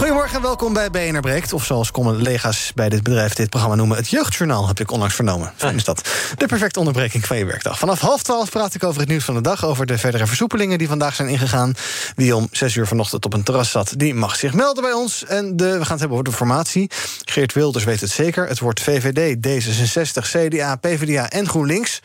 [0.00, 1.52] Goedemorgen en welkom bij BNR Breekt.
[1.52, 3.96] Of zoals collega's bij dit bedrijf dit programma noemen...
[3.96, 5.52] het Jeugdjournaal, heb ik onlangs vernomen.
[5.56, 6.08] Fijn is dat.
[6.36, 7.78] De perfecte onderbreking van je werkdag.
[7.78, 9.64] Vanaf half twaalf praat ik over het nieuws van de dag...
[9.64, 11.74] over de verdere versoepelingen die vandaag zijn ingegaan.
[12.16, 15.24] Wie om zes uur vanochtend op een terras zat, die mag zich melden bij ons.
[15.24, 16.90] En de, we gaan het hebben over de formatie.
[17.24, 18.48] Geert Wilders weet het zeker.
[18.48, 22.00] Het wordt VVD, D66, CDA, PvdA en GroenLinks.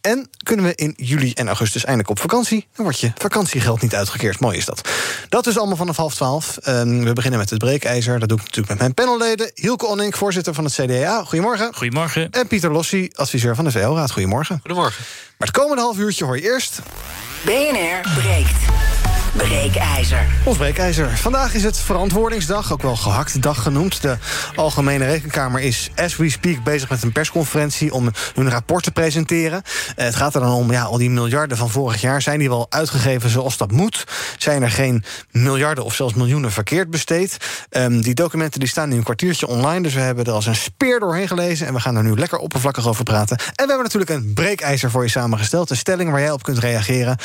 [0.00, 2.66] En kunnen we in juli en augustus eindelijk op vakantie...
[2.74, 4.40] dan wordt je vakantiegeld niet uitgekeerd.
[4.40, 4.88] Mooi is dat.
[5.28, 6.58] Dat is allemaal vanaf half twaalf.
[6.68, 8.18] Um, we beginnen met het breekijzer.
[8.18, 9.50] Dat doe ik natuurlijk met mijn panelleden.
[9.54, 11.24] Hielke Onning, voorzitter van het CDA.
[11.24, 11.74] Goedemorgen.
[11.74, 12.30] Goedemorgen.
[12.30, 14.10] En Pieter Lossi, adviseur van de VL-raad.
[14.10, 14.58] Goedemorgen.
[14.60, 15.04] Goedemorgen.
[15.38, 16.80] Maar het komende half uurtje hoor je eerst...
[17.44, 18.99] BNR breekt.
[19.32, 20.26] Breekijzer.
[20.44, 21.16] Ons breekijzer.
[21.16, 24.02] Vandaag is het verantwoordingsdag, ook wel gehakt dag genoemd.
[24.02, 24.16] De
[24.54, 27.92] Algemene Rekenkamer is, as we speak, bezig met een persconferentie...
[27.92, 29.62] om hun rapport te presenteren.
[29.96, 32.22] Eh, het gaat er dan om, ja, al die miljarden van vorig jaar...
[32.22, 34.04] zijn die wel uitgegeven zoals dat moet?
[34.38, 37.36] Zijn er geen miljarden of zelfs miljoenen verkeerd besteed?
[37.70, 39.82] Um, die documenten die staan nu een kwartiertje online...
[39.82, 41.66] dus we hebben er als een speer doorheen gelezen...
[41.66, 43.36] en we gaan er nu lekker oppervlakkig over praten.
[43.36, 45.70] En we hebben natuurlijk een breekijzer voor je samengesteld.
[45.70, 47.16] Een stelling waar jij op kunt reageren.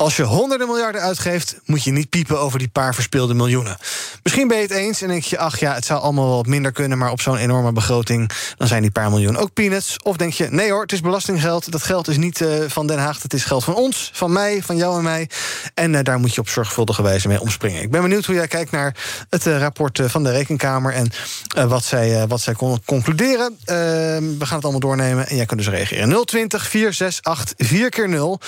[0.00, 3.76] Als je honderden miljarden uitgeeft, moet je niet piepen over die paar verspeelde miljoenen.
[4.22, 6.72] Misschien ben je het eens en denk je, ach ja, het zou allemaal wat minder
[6.72, 9.96] kunnen, maar op zo'n enorme begroting, dan zijn die paar miljoen ook peanuts.
[10.02, 11.72] Of denk je, nee hoor, het is belastinggeld.
[11.72, 14.62] Dat geld is niet uh, van Den Haag, het is geld van ons, van mij,
[14.62, 15.28] van jou en mij.
[15.74, 17.82] En uh, daar moet je op zorgvuldige wijze mee omspringen.
[17.82, 18.96] Ik ben benieuwd hoe jij kijkt naar
[19.30, 21.10] het uh, rapport van de Rekenkamer en
[21.68, 23.58] wat zij, wat zij kon concluderen.
[23.64, 26.24] we gaan het allemaal doornemen en jij kunt dus reageren.
[26.26, 28.40] 020 468 4 keer 0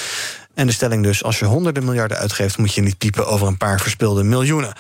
[0.55, 2.59] en de stelling dus, als je honderden miljarden uitgeeft...
[2.59, 4.73] moet je niet piepen over een paar verspilde miljoenen.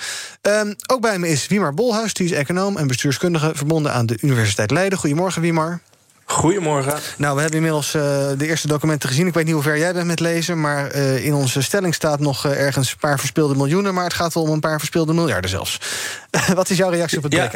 [0.42, 3.50] Um, ook bij me is Wiemar Bolhuis, die is econoom en bestuurskundige...
[3.54, 4.98] verbonden aan de Universiteit Leiden.
[4.98, 5.80] Goedemorgen, Wiemar.
[6.24, 6.98] Goedemorgen.
[7.16, 8.02] Nou, we hebben inmiddels uh,
[8.38, 9.26] de eerste documenten gezien.
[9.26, 10.60] Ik weet niet hoe ver jij bent met lezen...
[10.60, 13.94] maar uh, in onze stelling staat nog uh, ergens een paar verspilde miljoenen...
[13.94, 15.78] maar het gaat wel om een paar verspilde miljarden zelfs.
[16.54, 17.50] Wat is jouw reactie op het ja.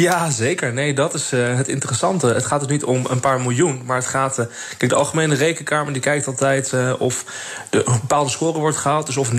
[0.00, 0.72] Ja, zeker.
[0.72, 2.26] Nee, dat is uh, het interessante.
[2.26, 4.38] Het gaat dus niet om een paar miljoen, maar het gaat...
[4.38, 4.44] Uh,
[4.76, 7.24] kijk, de Algemene Rekenkamer die kijkt altijd uh, of
[7.70, 9.06] een bepaalde score wordt gehaald.
[9.06, 9.34] Dus of 99%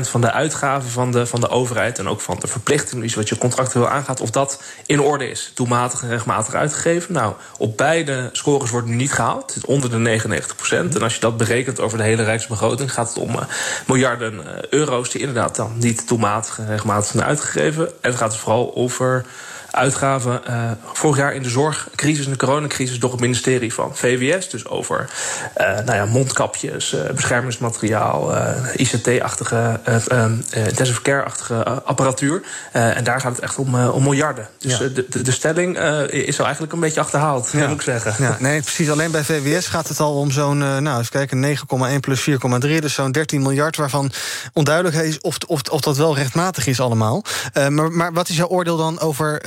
[0.00, 1.98] van de uitgaven van de, van de overheid...
[1.98, 4.20] en ook van de verplichtingen, dus wat je contractueel aangaat...
[4.20, 7.12] of dat in orde is, toematig en rechtmatig uitgegeven.
[7.12, 9.54] Nou, op beide scores wordt nu niet gehaald.
[9.54, 10.94] Het onder de 99%.
[10.94, 12.92] En als je dat berekent over de hele rijksbegroting...
[12.92, 13.38] gaat het om
[13.86, 17.86] miljarden euro's die inderdaad dan niet toematig en rechtmatig zijn uitgegeven.
[17.86, 19.24] En het gaat dus vooral over
[19.76, 24.48] uitgaven uh, vorig jaar in de zorgcrisis en de coronacrisis door het ministerie van VWS.
[24.48, 25.10] Dus over
[25.56, 28.34] uh, nou ja, mondkapjes, uh, beschermingsmateriaal,
[28.76, 29.80] ICT-achtige,
[30.52, 32.42] intensive care-achtige apparatuur.
[32.72, 34.48] en daar gaat het echt om, om miljarden.
[34.58, 34.78] Dus ja.
[34.78, 35.78] de, de, de, stelling
[36.10, 37.66] is al eigenlijk een beetje achterhaald, ja.
[37.66, 38.14] moet ik zeggen.
[38.18, 38.90] Ja, nee, precies.
[38.90, 41.56] Alleen bij VWS gaat het al om zo'n, nou, eens kijken,
[41.92, 42.36] 9,1 plus 4,3.
[42.60, 44.12] Dus zo'n 13 miljard, waarvan
[44.52, 47.24] onduidelijk is of, of, of dat wel rechtmatig is allemaal.
[47.68, 49.40] maar, maar wat is jouw oordeel dan over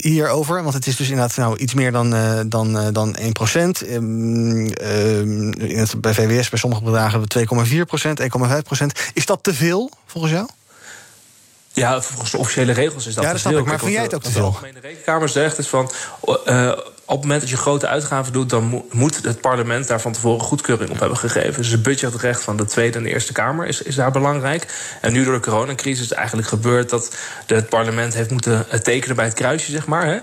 [0.00, 0.62] hierover.
[0.62, 3.90] Want het is dus inderdaad nou, iets meer dan, uh, dan, uh, dan 1 procent.
[3.90, 4.70] Um,
[6.00, 8.26] bij VWS bij sommige bedragen 2,4 procent, 1,5
[8.64, 9.10] procent.
[9.12, 10.48] Is dat te veel volgens jou?
[11.72, 13.58] Ja, volgens de officiële regels is dat ja, dat veel.
[13.58, 14.40] Ik, maar vind jij het ook te veel?
[14.40, 15.90] De Algemene Rekenkamer zegt is van...
[16.46, 16.72] Uh,
[17.06, 20.40] op het moment dat je grote uitgaven doet, dan moet het parlement daar van tevoren
[20.40, 21.62] goedkeuring op hebben gegeven.
[21.62, 24.66] Dus het budgetrecht van de Tweede en de Eerste Kamer is, is daar belangrijk.
[25.00, 27.16] En nu door de coronacrisis is het eigenlijk gebeurd dat
[27.46, 30.06] het parlement heeft moeten tekenen bij het kruisje, zeg maar.
[30.06, 30.18] Hè.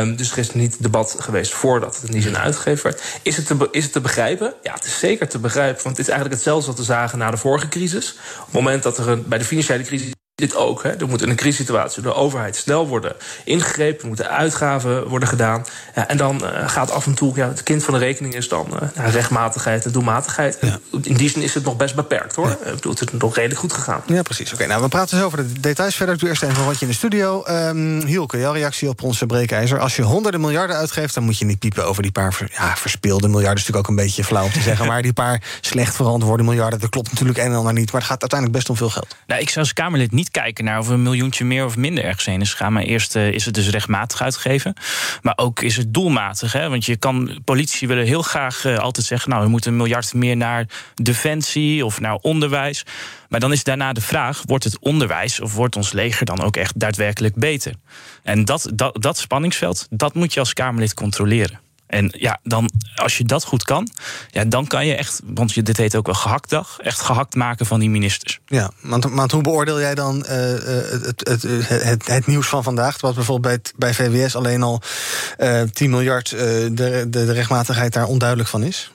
[0.00, 3.02] Um, dus er is niet debat geweest voordat het in die zin uitgegeven werd.
[3.22, 4.54] Is het, te, is het te begrijpen?
[4.62, 5.82] Ja, het is zeker te begrijpen.
[5.82, 8.18] Want het is eigenlijk hetzelfde wat we zagen na de vorige crisis.
[8.38, 10.82] Op het moment dat er een, bij de financiële crisis dit ook.
[10.82, 10.90] Hè.
[10.90, 13.12] Er moet in een crisissituatie door de overheid snel worden
[13.44, 14.00] ingegrepen.
[14.00, 15.64] Er moeten uitgaven worden gedaan.
[15.94, 18.48] Ja, en dan uh, gaat af en toe, ja, het kind van de rekening is
[18.48, 20.58] dan uh, rechtmatigheid en doelmatigheid.
[20.60, 20.78] Ja.
[21.02, 22.48] In die zin is het nog best beperkt hoor.
[22.48, 22.52] Ja.
[22.52, 24.02] Ik bedoel, het is nog redelijk goed gegaan.
[24.06, 24.52] Ja, precies.
[24.52, 26.14] Oké, nou we praten zo over de details verder.
[26.14, 27.44] Ik doe eerst even wat je in de studio.
[27.48, 29.78] Um, Hielke, jouw reactie op onze breekijzer.
[29.78, 33.28] Als je honderden miljarden uitgeeft, dan moet je niet piepen over die paar ja, verspeelde
[33.28, 33.56] miljarden.
[33.56, 34.86] is natuurlijk ook een beetje flauw om te zeggen.
[34.94, 37.92] Maar die paar slecht verantwoorde miljarden, dat klopt natuurlijk een en ander niet.
[37.92, 39.16] Maar het gaat uiteindelijk best om veel geld.
[39.26, 42.24] Nou, ik zou als Kamerlid niet kijken naar of een miljoentje meer of minder ergens
[42.24, 42.72] heen is gegaan.
[42.72, 44.74] Maar eerst is het dus rechtmatig uitgegeven.
[45.22, 46.52] Maar ook is het doelmatig.
[46.52, 46.68] Hè?
[46.68, 50.36] Want je kan, politici willen heel graag altijd zeggen: nou, we moeten een miljard meer
[50.36, 52.84] naar defensie of naar onderwijs.
[53.28, 56.56] Maar dan is daarna de vraag: wordt het onderwijs of wordt ons leger dan ook
[56.56, 57.74] echt daadwerkelijk beter?
[58.22, 61.63] En dat, dat, dat spanningsveld, dat moet je als Kamerlid controleren.
[61.86, 63.88] En ja, dan, als je dat goed kan,
[64.30, 67.66] ja, dan kan je echt, want je, dit heet ook wel gehaktdag, echt gehakt maken
[67.66, 68.40] van die ministers.
[68.46, 73.00] Ja, want, hoe beoordeel jij dan uh, het, het, het, het, nieuws van vandaag?
[73.00, 74.82] Wat bijvoorbeeld bij, bij VWS alleen al
[75.38, 78.92] uh, 10 miljard de, de, de rechtmatigheid daar onduidelijk van is?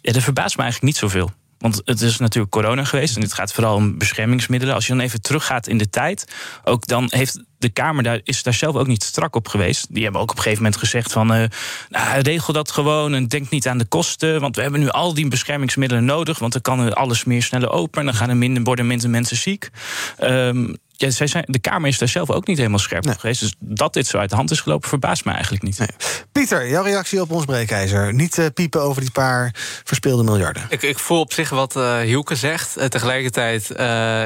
[0.00, 1.30] Ja, dat verbaast me eigenlijk niet zoveel.
[1.58, 4.74] Want het is natuurlijk corona geweest en het gaat vooral om beschermingsmiddelen.
[4.74, 6.32] Als je dan even teruggaat in de tijd,
[6.64, 9.86] ook dan heeft de Kamer daar, is daar zelf ook niet strak op geweest.
[9.90, 11.34] Die hebben ook op een gegeven moment gezegd van...
[11.34, 11.44] Uh,
[11.88, 14.40] nou, regel dat gewoon en denk niet aan de kosten...
[14.40, 16.38] want we hebben nu al die beschermingsmiddelen nodig...
[16.38, 18.00] want dan kan alles meer sneller open...
[18.00, 19.70] en dan gaan er minder, worden minder mensen ziek.
[20.20, 23.40] Um, ja, zij zijn, de Kamer is daar zelf ook niet helemaal scherp op geweest.
[23.40, 25.78] Dus dat dit zo uit de hand is gelopen, verbaast me eigenlijk niet.
[25.78, 25.88] Nee.
[26.32, 28.14] Pieter, jouw reactie op ons breekijzer.
[28.14, 29.54] Niet uh, piepen over die paar
[29.84, 30.62] verspeelde miljarden.
[30.68, 32.78] Ik, ik voel op zich wat uh, Hielke zegt.
[32.78, 33.70] Uh, tegelijkertijd,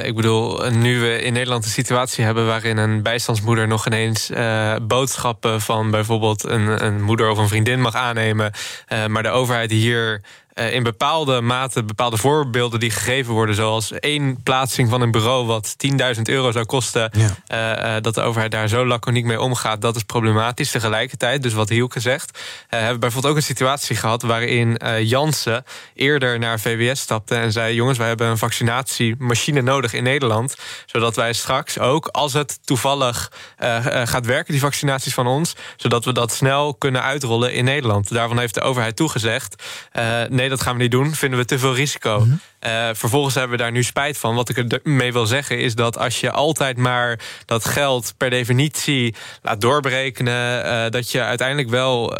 [0.06, 2.46] ik bedoel, nu we in Nederland een situatie hebben...
[2.46, 4.30] waarin een bijstandsmoeder nog ineens
[4.82, 6.44] boodschappen van bijvoorbeeld...
[6.44, 8.52] Een, een moeder of een vriendin mag aannemen...
[9.08, 14.42] maar de overheid hier uh, in bepaalde mate bepaalde voorbeelden die gegeven worden, zoals één
[14.42, 15.76] plaatsing van een bureau wat
[16.16, 17.10] 10.000 euro zou kosten,
[17.48, 17.96] ja.
[17.96, 20.70] uh, dat de overheid daar zo laconiek mee omgaat, dat is problematisch.
[20.70, 22.38] Tegelijkertijd, dus wat Hielke zegt,
[22.68, 25.64] hebben we bijvoorbeeld ook een situatie gehad waarin Jansen
[25.94, 30.56] eerder naar VWS stapte en zei: jongens, wij hebben een vaccinatiemachine nodig in Nederland,
[30.86, 33.32] zodat wij straks ook, als het toevallig
[34.04, 38.12] gaat werken, die vaccinaties van ons, zodat we dat snel kunnen uitrollen in Nederland.
[38.12, 39.62] Daarvan heeft de overheid toegezegd
[40.28, 41.14] nee, dat gaan we niet doen.
[41.14, 42.20] Vinden we te veel risico.
[42.20, 42.34] Mhm.
[42.66, 44.34] Uh, vervolgens hebben we daar nu spijt van.
[44.34, 49.14] Wat ik ermee wil zeggen is dat als je altijd maar dat geld per definitie
[49.42, 52.18] laat doorberekenen, uh, dat je uiteindelijk wel uh,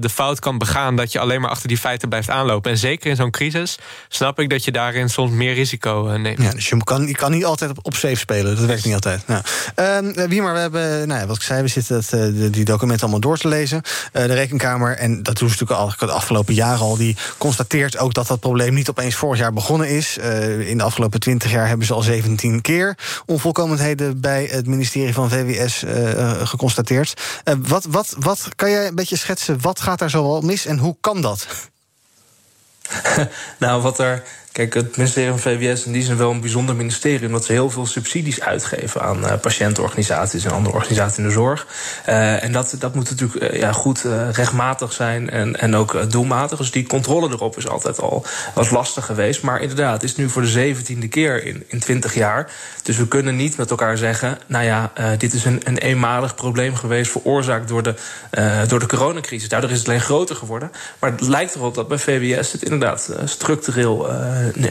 [0.00, 2.70] de fout kan begaan dat je alleen maar achter die feiten blijft aanlopen.
[2.70, 3.78] En zeker in zo'n crisis
[4.08, 6.42] snap ik dat je daarin soms meer risico neemt.
[6.42, 8.56] Ja, dus je kan, je kan niet altijd op, op safe spelen.
[8.56, 9.26] Dat werkt niet altijd.
[9.26, 9.42] Nou,
[9.74, 13.20] ehm, wie maar, we hebben, nou ja, wat ik zei, we zitten die documenten allemaal
[13.20, 13.82] door te lezen.
[14.12, 18.14] de rekenkamer, en dat doen ze natuurlijk al de afgelopen jaren al, die constateert ook
[18.14, 20.18] dat dat probleem niet opeens vorig jaar begonnen is.
[20.18, 25.14] Uh, in de afgelopen 20 jaar hebben ze al 17 keer onvolkomenheden bij het ministerie
[25.14, 27.20] van VWS uh, eh, geconstateerd.
[27.58, 29.60] Wat, wat, wat kan jij een beetje schetsen?
[29.60, 31.46] Wat gaat daar zoal mis en hoe kan dat?
[33.58, 37.26] nou, wat er Kijk, het ministerie van VWS in die zin wel een bijzonder ministerie,
[37.26, 41.66] omdat ze heel veel subsidies uitgeven aan uh, patiëntenorganisaties en andere organisaties in de zorg.
[42.08, 46.58] Uh, en dat, dat moet natuurlijk uh, ja, goed rechtmatig zijn en, en ook doelmatig.
[46.58, 49.42] Dus die controle erop is altijd al was lastig geweest.
[49.42, 52.50] Maar inderdaad, het is nu voor de zeventiende keer in, in 20 jaar.
[52.82, 56.74] Dus we kunnen niet met elkaar zeggen, nou ja, dit is een, een eenmalig probleem
[56.74, 57.94] geweest, veroorzaakt door de,
[58.68, 59.48] door de coronacrisis.
[59.48, 60.70] Daardoor is het alleen groter geworden.
[60.98, 64.10] Maar het lijkt erop dat bij VWS het inderdaad structureel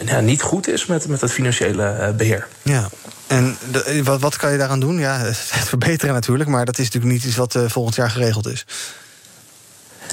[0.06, 2.48] ja, niet goed is met, met het financiële eh, beheer.
[2.62, 2.90] Ja.
[3.28, 3.58] En
[4.04, 5.00] wat, wat kan je daaraan doen?
[5.00, 8.66] Ja, het verbeteren natuurlijk, maar dat is natuurlijk niet iets wat volgend jaar geregeld is.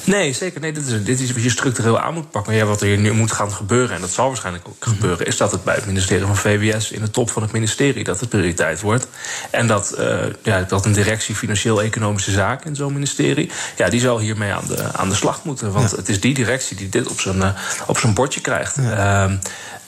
[0.09, 0.61] Nee, zeker.
[0.61, 2.53] Nee, dit, is, dit is wat je structureel aan moet pakken.
[2.53, 5.37] Maar ja, wat er nu moet gaan gebeuren, en dat zal waarschijnlijk ook gebeuren, is
[5.37, 8.29] dat het bij het ministerie van VWS, in de top van het ministerie, dat het
[8.29, 9.09] prioriteit wordt.
[9.51, 14.19] En dat, uh, ja, dat een directie financieel-economische zaken in zo'n ministerie, ja, die zal
[14.19, 15.73] hiermee aan de, aan de slag moeten.
[15.73, 17.51] Want het is die directie die dit op zijn, uh,
[17.87, 18.77] op zijn bordje krijgt.
[18.81, 19.29] Ja.
[19.29, 19.35] Uh,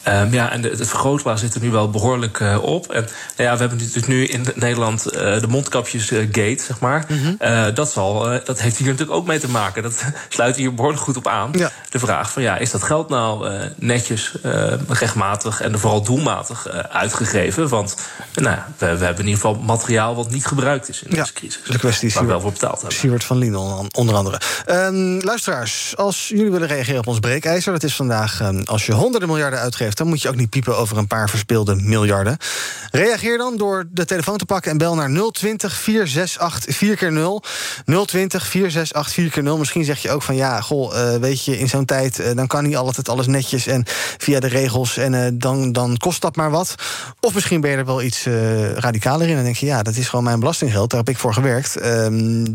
[0.08, 2.92] Um, ja, en de, het vergrootglas zit er nu wel behoorlijk uh, op.
[2.92, 3.00] En
[3.36, 7.04] nou ja, we hebben natuurlijk nu in Nederland uh, de mondkapjesgate, uh, zeg maar.
[7.08, 7.74] Mm -hmm.
[7.74, 9.82] dat, zal, dat heeft hier natuurlijk ook mee te maken.
[9.82, 11.50] Dat sluit hier behoorlijk goed op aan.
[11.52, 11.70] Ja.
[11.90, 14.34] De vraag van ja, is dat geld nou netjes,
[14.88, 17.68] rechtmatig en vooral doelmatig uitgegeven?
[17.68, 17.96] Want
[18.34, 21.32] nou, we, we, hebben in ieder geval materiaal wat niet gebruikt is in ja, deze
[21.32, 21.62] crisis.
[21.66, 22.98] De kwestie is waar we wel voor betaald hebben.
[22.98, 24.40] Siewert van Lien onder andere.
[24.66, 28.92] Um, luisteraars, als jullie willen reageren op ons breekijzer, dat is vandaag um, als je
[28.92, 32.36] honderden miljarden uitgeeft dan moet je ook niet piepen over een paar verspeelde miljarden.
[32.90, 37.42] Reageer dan door de telefoon te pakken en bel naar 020 468 4 0
[38.06, 41.68] 020 468 4 0 Misschien zeg je ook van ja, goh, uh, weet je, in
[41.68, 43.84] zo'n tijd uh, dan kan niet altijd alles netjes en
[44.18, 46.74] via de regels en uh, dan, dan kost dat maar wat.
[47.20, 48.26] Of misschien ben je er wel iets
[48.74, 51.34] radicaler in en denk je ja, dat is gewoon mijn belastinggeld, daar heb ik voor
[51.34, 51.84] gewerkt.
[51.84, 52.54] Um,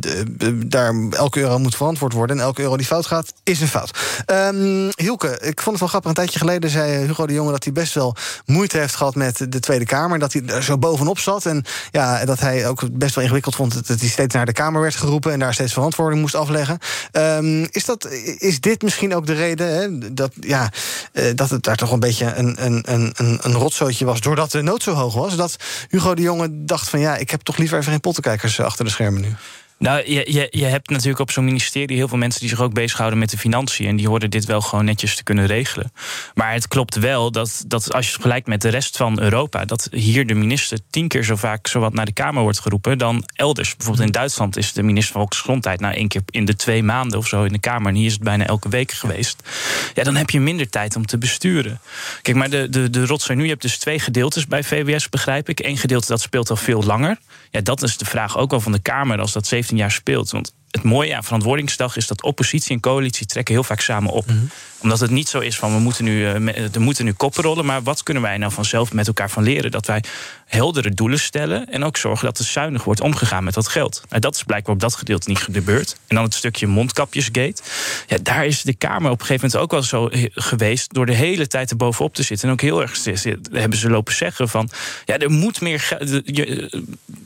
[0.68, 3.92] daar, elke euro moet verantwoord worden en elke euro die fout gaat, is een fout.
[4.26, 7.64] Um, Hielke, ik vond het wel grappig, een tijdje geleden zei Hugo de Jonge dat
[7.64, 8.16] hij best wel
[8.46, 10.20] moeite heeft gehad met de Tweede Kamer.
[10.32, 11.46] Dat hij er zo bovenop zat.
[11.46, 14.82] En ja, dat hij ook best wel ingewikkeld vond dat hij steeds naar de Kamer
[14.82, 16.78] werd geroepen en daar steeds verantwoording moest afleggen.
[17.12, 20.72] Ehm, is, dat, is dit misschien ook de reden hè, dat, ja,
[21.14, 24.62] uh, dat het daar toch een beetje een, een, een, een rotzootje was, doordat de
[24.62, 25.36] nood zo hoog was?
[25.36, 25.56] Dat
[25.90, 28.92] Hugo de Jonge dacht van ja, ik heb toch liever even geen pottenkijkers achter de
[28.92, 29.36] schermen nu.
[29.78, 32.74] Nou, je, je, je hebt natuurlijk op zo'n ministerie heel veel mensen die zich ook
[32.74, 33.88] bezighouden met de financiën.
[33.88, 35.92] En die hoorden dit wel gewoon netjes te kunnen regelen.
[36.34, 39.66] Maar het klopt wel dat, dat als je het vergelijkt met de rest van Europa,
[39.66, 43.24] dat hier de minister tien keer zo vaak zowat naar de Kamer wordt geroepen dan
[43.36, 43.76] elders.
[43.76, 47.18] Bijvoorbeeld in Duitsland is de minister van Volksgezondheid nou één keer in de twee maanden
[47.18, 47.88] of zo in de Kamer.
[47.88, 49.50] En hier is het bijna elke week geweest.
[49.94, 51.80] Ja, dan heb je minder tijd om te besturen.
[52.22, 55.50] Kijk, maar de, de, de rotzooi nu, je hebt dus twee gedeeltes bij VWS, begrijp
[55.50, 55.60] ik.
[55.60, 57.18] Eén gedeelte dat speelt al veel langer.
[57.52, 60.32] Ja, dat is de vraag ook wel van de Kamer als dat 17 jaar speelt.
[60.32, 64.28] Want het mooie aan verantwoordingsdag is dat oppositie en coalitie trekken heel vaak samen op.
[64.28, 67.44] Mm Omdat het niet zo is van we moeten nu, uh, er moeten nu koppen
[67.44, 67.66] rollen.
[67.66, 69.72] Maar wat kunnen wij nou vanzelf met elkaar van leren?
[69.72, 70.04] Dat wij
[70.46, 71.70] heldere doelen stellen.
[71.70, 74.04] En ook zorgen dat er zuinig wordt omgegaan met dat geld.
[74.10, 75.96] Nou, dat is blijkbaar op dat gedeelte niet gebeurd.
[76.08, 77.62] En dan het stukje mondkapjesgate.
[78.08, 80.94] Ja, daar is de Kamer op een gegeven moment ook wel zo geweest.
[80.94, 82.48] door de hele tijd er bovenop te zitten.
[82.48, 83.04] En ook heel erg
[83.52, 84.70] hebben ze lopen zeggen van.
[85.06, 85.98] ja, er moet meer.
[86.26, 86.70] Je,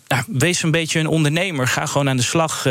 [0.07, 1.67] nou, wees een beetje een ondernemer.
[1.67, 2.63] Ga gewoon aan de slag.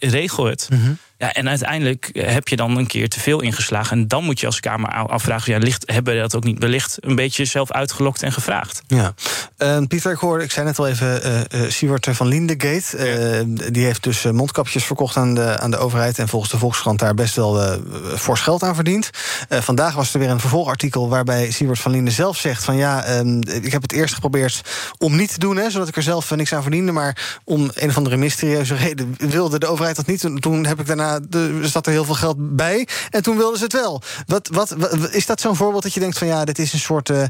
[0.00, 0.68] Regel het.
[0.70, 0.98] -hmm.
[1.18, 3.98] Ja, en uiteindelijk heb je dan een keer te veel ingeslagen.
[3.98, 6.96] En dan moet je als Kamer afvragen: ja, licht, hebben we dat ook niet wellicht
[7.00, 8.82] een beetje zelf uitgelokt en gevraagd?
[8.86, 9.14] Ja.
[9.58, 13.46] Uh, Pieter, ik hoorde, ik zei net al even, uh, uh, Siewert van Lindegate.
[13.72, 16.18] Die heeft dus mondkapjes verkocht aan de, aan de overheid.
[16.18, 17.80] En volgens de Volkskrant daar best wel
[18.16, 19.10] fors geld aan verdiend.
[19.48, 23.40] vandaag was er weer een vervolgartikel waarbij Siewert van Linde zelf zegt: van ja, ehm,
[23.40, 24.60] ik heb het eerst geprobeerd
[24.98, 26.92] om niet te doen, hè, zodat ik er zelf niks aan verdiende.
[26.92, 30.28] Maar om een of andere mysterieuze reden wilde de overheid dat niet.
[30.40, 32.88] Toen heb ik daarna er zat er heel veel geld bij.
[33.10, 34.02] En toen wilden ze het wel.
[34.26, 34.76] Wat, wat,
[35.10, 37.08] is dat zo'n voorbeeld dat je denkt van ja, dit is een soort.
[37.08, 37.22] Uh,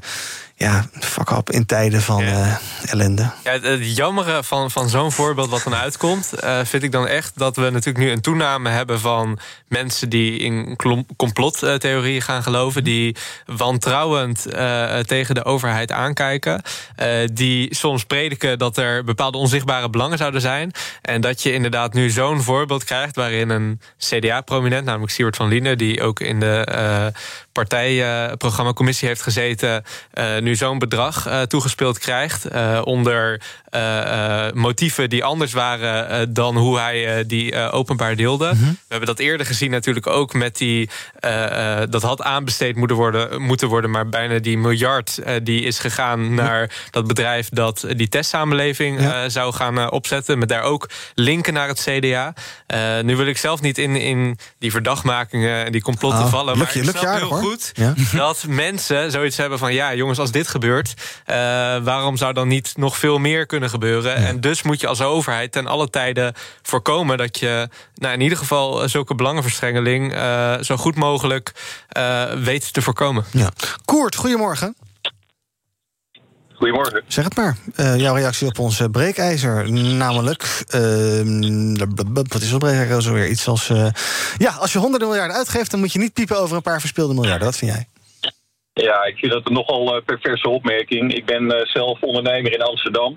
[0.59, 2.59] ja, fuck up in tijden van ja.
[2.85, 3.31] uh, ellende.
[3.45, 7.39] Ja, het jammere van, van zo'n voorbeeld wat dan uitkomt, uh, vind ik dan echt
[7.39, 10.77] dat we natuurlijk nu een toename hebben van mensen die in
[11.17, 16.63] complottheorieën gaan geloven, die wantrouwend uh, tegen de overheid aankijken,
[17.33, 20.73] die soms prediken dat er bepaalde onzichtbare belangen zouden zijn.
[21.03, 25.77] En dat je inderdaad nu zo'n voorbeeld krijgt waarin een CDA-prominent, namelijk Siewert van Liene,
[25.77, 27.13] die ook in de
[27.53, 29.85] partijprogrammacommissie heeft gezeten,
[30.47, 32.53] nu zo'n bedrag uh, toegespeeld krijgt.
[32.53, 33.41] Uh, onder
[34.55, 38.51] motieven die anders waren dan hoe hij die openbaar deelde.
[38.53, 38.71] Mm -hmm.
[38.71, 40.89] We hebben dat eerder gezien natuurlijk ook met die.
[41.89, 46.71] dat had aanbesteed moeten worden, moeten worden, maar bijna die miljard die is gegaan naar
[46.91, 49.29] dat bedrijf dat die testsamenleving ja.
[49.29, 50.39] zou gaan opzetten.
[50.39, 52.35] Met daar ook linken naar het CDA.
[53.03, 56.59] nu wil ik zelf niet in, in die verdachtmakingen en die complotten oh, vallen.
[56.59, 57.39] Maar je, ik snap heel hoor.
[57.39, 57.95] goed ja.
[58.13, 60.95] dat mensen zoiets hebben van ja, jongens, als dit gebeurt,
[61.27, 61.35] uh,
[61.85, 64.21] waarom zou dan niet nog veel meer kunnen gebeuren?
[64.21, 64.27] Ja.
[64.27, 68.39] En dus moet je als overheid ten alle tijden voorkomen dat je nou, in ieder
[68.39, 71.53] geval zulke belangenverstrengeling uh, zo goed mogelijk
[71.97, 73.25] uh, weet te voorkomen.
[73.31, 73.51] Ja.
[73.85, 74.77] Koert, goedemorgen.
[76.55, 77.03] Goedemorgen.
[77.07, 77.57] Zeg het maar.
[77.77, 79.73] Uh, jouw reactie op ons breekijzer.
[79.73, 80.81] Namelijk, uh,
[82.13, 83.29] wat is dat breekijzer weer?
[83.29, 83.69] Iets als.
[83.69, 83.87] Uh,
[84.39, 87.15] ja, als je honderden miljarden uitgeeft, dan moet je niet piepen over een paar verspeelde
[87.15, 87.47] miljarden.
[87.47, 87.87] Wat vind jij?
[88.83, 91.15] Ja, ik vind dat een nogal perverse opmerking.
[91.15, 93.17] Ik ben zelf ondernemer in Amsterdam.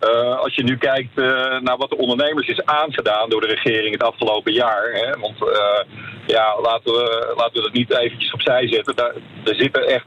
[0.00, 1.24] Uh, als je nu kijkt uh,
[1.60, 4.92] naar wat de ondernemers is aangedaan door de regering het afgelopen jaar.
[4.92, 5.96] Hè, want uh,
[6.26, 8.96] ja, laten we, laten we dat niet eventjes opzij zetten.
[8.96, 10.06] Daar, er zitten echt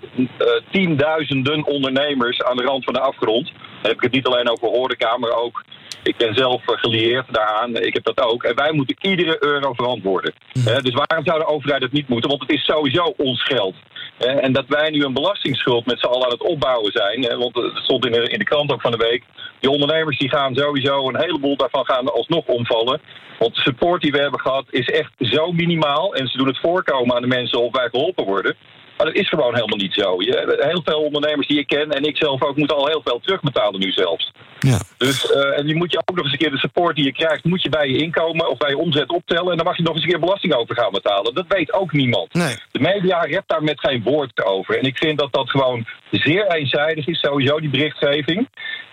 [0.72, 3.46] tienduizenden ondernemers aan de rand van de afgrond.
[3.46, 5.63] Dan heb ik het niet alleen over horeca, maar ook
[6.03, 7.75] ik ben zelf gelieerd daaraan.
[7.75, 8.44] Ik heb dat ook.
[8.44, 10.34] En wij moeten iedere euro verantwoorden.
[10.53, 10.63] Mm.
[10.63, 12.29] dus waarom zou de overheid het niet moeten?
[12.29, 13.75] Want het is sowieso ons geld.
[14.17, 17.38] En dat wij nu een belastingsschuld met z'n allen aan het opbouwen zijn.
[17.38, 19.24] Want het stond in de, in de krant ook van de week.
[19.59, 23.01] Die ondernemers die gaan sowieso een heleboel daarvan gaan alsnog omvallen.
[23.39, 26.15] Want de support die we hebben gehad is echt zo minimaal.
[26.15, 28.55] En ze doen het voorkomen aan de mensen of wij geholpen worden.
[28.98, 30.16] Maar dat is gewoon helemaal niet zo.
[30.22, 33.20] Je, heel veel ondernemers die ik ken en ik zelf ook moeten al heel veel
[33.20, 34.32] terugbetalen nu zelfs.
[34.60, 34.80] Ja.
[34.98, 37.13] Dus, uh, en die moet je ook nog eens een keer de support die je
[37.13, 39.51] krijgt, moet je bij je inkomen of bij je omzet optellen.
[39.51, 41.34] En dan mag je nog eens een keer belasting over gaan betalen.
[41.34, 42.34] Dat weet ook niemand.
[42.34, 42.56] Nee.
[42.72, 44.77] De media rept daar met geen woord over.
[44.77, 48.48] En ik vind dat dat gewoon zeer eenzijdig is, sowieso die berichtgeving.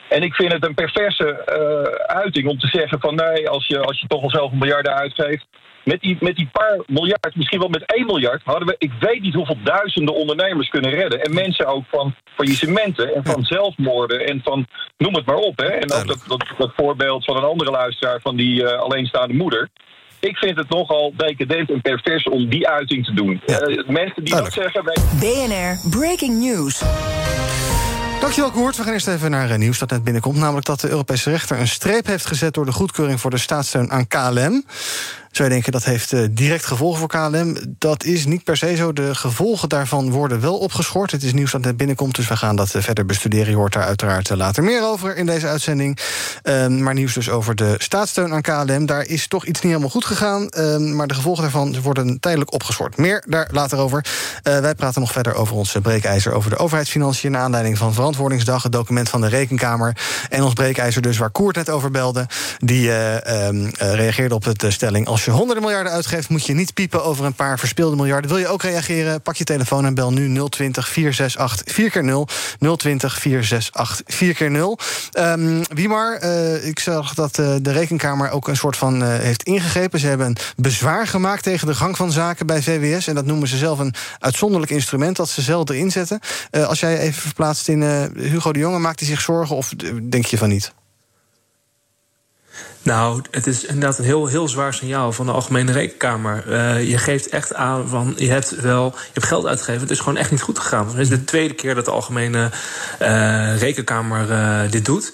[0.08, 3.80] En ik vind het een perverse uh, uiting om te zeggen van nee, als je,
[3.80, 5.46] als je toch al zoveel miljarden uitgeeft,
[5.84, 9.22] met die, met die paar miljard, misschien wel met 1 miljard, hadden we, ik weet
[9.22, 11.22] niet hoeveel duizenden ondernemers kunnen redden.
[11.22, 15.58] En mensen ook van faillissementen en van zelfmoorden en van noem het maar op.
[15.58, 15.66] Hè.
[15.66, 19.68] En ook dat, dat, dat voorbeeld van een andere luisteraar van die uh, alleenstaande moeder.
[20.20, 23.40] Ik vind het nogal decadent en pervers om die uiting te doen.
[23.46, 23.68] Ja.
[23.68, 24.84] Uh, mensen die dat zeggen.
[25.20, 26.82] BNR Breaking News.
[28.20, 28.76] Dankjewel, Koert.
[28.76, 30.36] We gaan eerst even naar nieuws dat net binnenkomt.
[30.36, 32.54] Namelijk dat de Europese rechter een streep heeft gezet...
[32.54, 34.64] door de goedkeuring voor de staatssteun aan KLM
[35.36, 37.56] zou je denken dat heeft uh, direct gevolgen voor KLM.
[37.78, 38.92] Dat is niet per se zo.
[38.92, 41.10] De gevolgen daarvan worden wel opgeschort.
[41.10, 43.50] Het is nieuws dat net binnenkomt, dus we gaan dat uh, verder bestuderen.
[43.50, 45.98] Je hoort daar uiteraard uh, later meer over in deze uitzending.
[46.42, 48.86] Ehm, maar nieuws dus over de staatssteun aan KLM.
[48.86, 50.48] Daar is toch iets niet helemaal goed gegaan.
[50.48, 52.96] Ehm, maar de gevolgen daarvan worden tijdelijk opgeschort.
[52.96, 54.04] Meer daar later over.
[54.42, 56.32] wij praten nog verder over ons breekijzer...
[56.32, 57.30] over de overheidsfinanciën...
[57.30, 58.62] naar aanleiding van Verantwoordingsdag...
[58.62, 59.96] het document van de Rekenkamer.
[60.28, 62.26] En ons breekijzer dus, waar Koert net over belde...
[62.58, 65.06] die um, reageerde op de stelling...
[65.06, 68.30] als je honderden miljarden uitgeeft, moet je niet piepen over een paar verspilde miljarden.
[68.30, 69.22] Wil je ook reageren?
[69.22, 72.28] Pak je telefoon en bel nu 020 468 4 keer 0
[72.76, 74.78] 020 468 4 keer 0
[75.18, 75.62] um,
[76.62, 79.98] ik zag dat uh, de Rekenkamer ook een soort van uh, heeft ingegrepen.
[79.98, 83.06] Ze hebben een bezwaar gemaakt tegen de gang van zaken bij VWS.
[83.06, 86.20] En dat noemen ze zelf een uitzonderlijk instrument dat ze zelden inzetten.
[86.50, 87.82] als jij even verplaatst in
[88.16, 89.68] Hugo de Jonge, maakt hij zich zorgen of
[90.02, 90.72] denk je van niet?
[92.84, 96.44] Nou, het is inderdaad een heel, heel zwaar signaal van de Algemene Rekenkamer.
[96.48, 99.80] Uh, je geeft echt aan van je hebt wel je hebt geld uitgegeven.
[99.80, 100.86] Het is gewoon echt niet goed gegaan.
[100.88, 102.50] Het is de tweede keer dat de Algemene
[103.02, 105.12] uh, Rekenkamer uh, dit doet.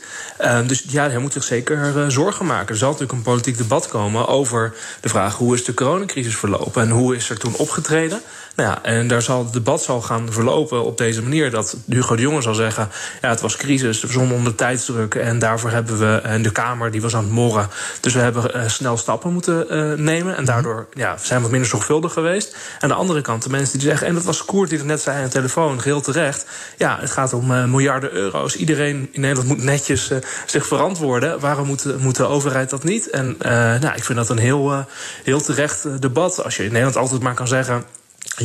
[0.66, 2.68] dus ja, hij moet zich zeker zorgen maken.
[2.68, 6.82] Er zal natuurlijk een politiek debat komen over de vraag hoe is de coronacrisis verlopen
[6.82, 8.20] en hoe is er toen opgetreden.
[8.56, 11.50] Nou ja, en daar zal het debat zal gaan verlopen op deze manier.
[11.50, 12.88] Dat Hugo de Jonge zal zeggen:
[13.22, 15.14] ja, het was crisis, we stonden onder tijdsdruk.
[15.14, 16.20] En daarvoor hebben we.
[16.22, 17.68] En de Kamer die was aan het morren.
[18.00, 20.36] Dus we hebben uh, snel stappen moeten uh, nemen.
[20.36, 22.56] En daardoor ja, zijn we wat minder zorgvuldig geweest.
[22.80, 24.06] Aan de andere kant, de mensen die zeggen.
[24.06, 26.46] En dat was Koert die het net zei aan de telefoon, geheel terecht.
[26.76, 28.56] Ja, het gaat om miljarden euro's.
[28.56, 30.10] Iedereen in Nederland moet netjes
[30.46, 31.40] zich verantwoorden.
[31.40, 33.10] Waarom moet, moet de overheid dat niet?
[33.10, 33.36] En
[33.80, 34.86] nou, ik vind dat een heel,
[35.24, 36.44] heel terecht debat.
[36.44, 37.84] Als je in Nederland altijd maar kan zeggen.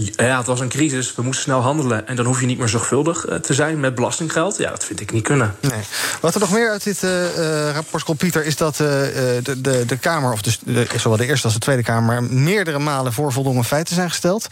[0.02, 2.08] Ja, het was een crisis, we moesten snel handelen.
[2.08, 4.58] En dan hoef je niet meer zorgvuldig te zijn met belastinggeld.
[4.58, 5.56] Ja, dat vind ik niet kunnen.
[5.62, 5.82] Nee.
[6.22, 8.46] Wat er nog meer uit dit uh, rapport komt, Pieter...
[8.46, 11.84] is dat de, de, de Kamer, of dus de, zowel de Eerste als de Tweede
[11.84, 12.24] Kamer...
[12.24, 14.48] meerdere malen voor voldongen feiten zijn gesteld.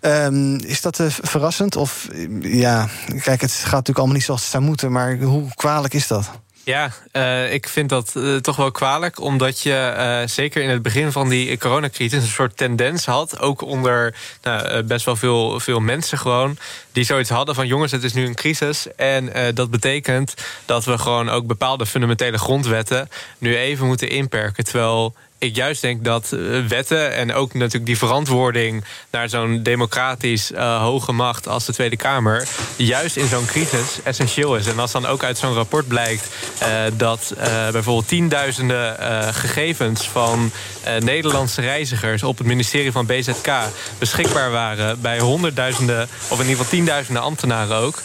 [0.00, 1.76] Um, is dat verrassend?
[1.76, 2.08] Of
[2.40, 2.88] ja,
[3.22, 4.92] kijk, het gaat natuurlijk allemaal niet zoals het zou moeten...
[4.92, 6.30] maar hoe kwalijk is dat?
[6.64, 9.20] Ja, uh, ik vind dat uh, toch wel kwalijk.
[9.20, 13.40] Omdat je uh, zeker in het begin van die coronacrisis een soort tendens had.
[13.40, 16.58] Ook onder nou, best wel veel, veel mensen gewoon.
[16.92, 18.86] Die zoiets hadden van jongens, het is nu een crisis.
[18.96, 24.64] En dat betekent dat we gewoon ook bepaalde fundamentele grondwetten nu even moeten inperken.
[24.64, 30.50] Terwijl ik juist denk dat eh, wetten en ook natuurlijk die verantwoording naar zo'n democratisch
[30.50, 34.66] uh, hoge macht als de Tweede Kamer, juist in zo'n crisis essentieel is.
[34.66, 36.28] En als dan ook uit zo'n rapport blijkt
[36.62, 37.34] uh, dat
[37.72, 38.96] bijvoorbeeld tienduizenden
[39.34, 40.50] gegevens van
[40.98, 43.50] Nederlandse reizigers op het ministerie van BZK
[43.98, 48.02] beschikbaar waren bij honderdduizenden, of in ieder geval tienduizenden ambtenaren ook,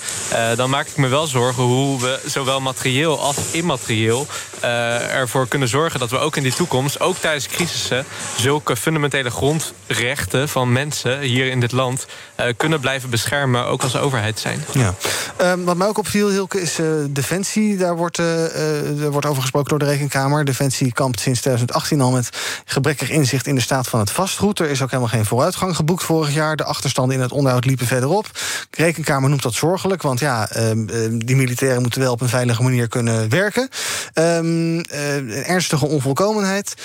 [0.55, 4.27] dan maak ik me wel zorgen hoe we zowel materieel als immaterieel
[4.63, 8.05] ervoor kunnen zorgen dat we ook in die toekomst ook tijdens crisissen
[8.37, 13.97] zulke fundamentele grondrechten van mensen hier in dit land uh, kunnen blijven beschermen, ook als
[13.97, 14.63] overheid zijn.
[14.73, 14.93] Ja.
[15.41, 17.77] Um, wat mij ook opviel, Hilke, is uh, Defensie.
[17.77, 20.45] Daar wordt, uh, er wordt over gesproken door de Rekenkamer.
[20.45, 22.29] Defensie kampt sinds 2018 al met
[22.65, 24.59] gebrekkig inzicht in de staat van het vastgoed.
[24.59, 26.55] Er is ook helemaal geen vooruitgang geboekt vorig jaar.
[26.55, 28.29] De achterstanden in het onderhoud liepen verderop.
[28.69, 32.63] De Rekenkamer noemt dat zorgelijk, want ja, um, die militairen moeten wel op een veilige
[32.63, 33.69] manier kunnen werken.
[34.13, 34.81] Um,
[35.29, 36.75] ernstige onvolkomenheid.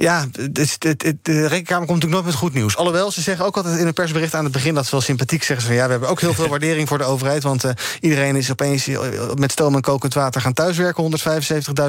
[0.00, 2.76] Ja, de, de, de, rekenkamer komt natuurlijk nooit met goed nieuws.
[2.76, 4.74] Alhoewel, ze zeggen ook altijd in een persbericht aan het begin...
[4.74, 5.76] dat ze wel sympathiek zeggen ze van...
[5.76, 7.42] ja, we hebben ook heel veel waardering voor de overheid...
[7.42, 9.00] want uh, iedereen is opeens eh,
[9.34, 11.18] met stoom en kokend water gaan thuiswerken...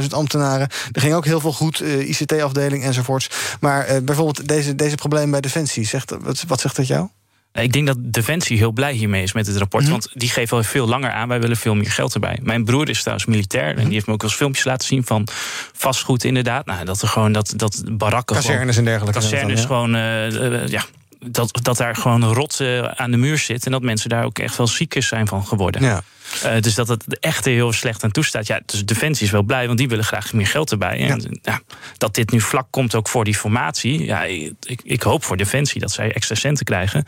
[0.01, 0.67] 175.000 ambtenaren.
[0.91, 3.29] Er ging ook heel veel goed, uh, ICT-afdeling enzovoorts.
[3.59, 7.07] Maar uh, bijvoorbeeld deze, deze probleem bij Defensie, zegt, wat, wat zegt dat jou?
[7.53, 9.83] Ik denk dat Defensie heel blij hiermee is met het rapport.
[9.83, 9.91] Mhm.
[9.91, 11.27] Want die geeft al veel langer aan.
[11.27, 12.39] Wij willen veel meer geld erbij.
[12.41, 13.77] Mijn broer is trouwens militair.
[13.77, 15.27] En die heeft me ook wel eens filmpjes laten zien van
[15.73, 16.65] vastgoed inderdaad.
[16.65, 18.35] Nou, dat er gewoon dat, dat barakken.
[18.35, 19.19] Kazernes en dergelijke.
[19.19, 19.95] Kazernes gewoon.
[19.95, 20.85] Uh, ja,
[21.19, 23.65] dat, dat daar gewoon rot uh, aan de muur zit.
[23.65, 25.81] En dat mensen daar ook echt wel ziek zijn van geworden.
[25.81, 26.03] Ja.
[26.45, 28.47] Uh, dus dat het echt heel slecht aan toestaat.
[28.47, 31.09] Ja, dus Defensie is wel blij, want die willen graag meer geld erbij.
[31.09, 31.61] En ja.
[31.97, 34.05] dat dit nu vlak komt ook voor die formatie.
[34.05, 37.05] Ja, ik, ik hoop voor Defensie dat zij extra centen krijgen.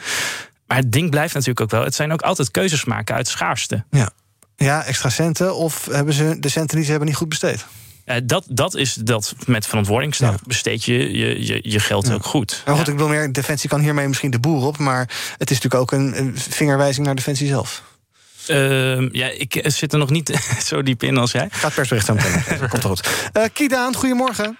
[0.68, 1.84] Maar het ding blijft natuurlijk ook wel.
[1.84, 3.84] Het zijn ook altijd keuzes maken uit schaarste.
[3.92, 4.10] Ja,
[4.56, 5.56] ja extra centen.
[5.56, 7.66] Of hebben ze de centen die ze hebben niet goed besteed?
[8.06, 10.36] Uh, dat, dat is dat met verantwoording ja.
[10.46, 12.14] besteed je je, je, je geld ja.
[12.14, 12.62] ook goed.
[12.66, 15.00] Maar goed, ik wil meer, Defensie kan hiermee misschien de boer op, maar
[15.38, 17.84] het is natuurlijk ook een, een vingerwijzing naar Defensie zelf.
[18.48, 21.48] Uh, ja, ik zit er nog niet zo diep in als jij.
[21.52, 22.44] Gaat persbericht meteen.
[22.70, 23.10] Komt goed.
[23.34, 24.58] Uh, Kiedaan, goedemorgen.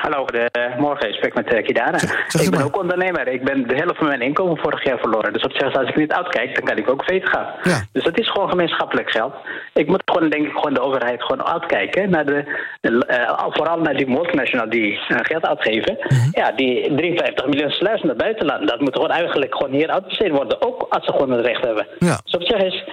[0.00, 1.08] Hallo, goedemorgen.
[1.08, 1.98] Ik spreek met uh, Kidara.
[2.40, 3.28] Ik ben ook ondernemer.
[3.28, 5.32] Ik ben de helft van mijn inkomen vorig jaar verloren.
[5.32, 7.46] Dus op zich, als ik niet uitkijk, dan kan ik ook failliet gaan.
[7.62, 7.80] Ja.
[7.92, 9.34] Dus dat is gewoon gemeenschappelijk geld.
[9.74, 12.10] Ik moet gewoon, denk ik, gewoon de overheid gewoon uitkijken.
[12.10, 12.44] Naar de,
[12.80, 15.96] uh, vooral naar die multinational die uh, geld uitgeven.
[15.98, 16.28] Mhm.
[16.32, 18.68] Ja, die 53 miljoen sluis naar buitenland.
[18.68, 20.62] Dat moet gewoon eigenlijk gewoon hier uitbesteed worden.
[20.62, 21.86] Ook als ze gewoon het recht hebben.
[21.98, 22.20] Ja.
[22.24, 22.84] Dus op zich is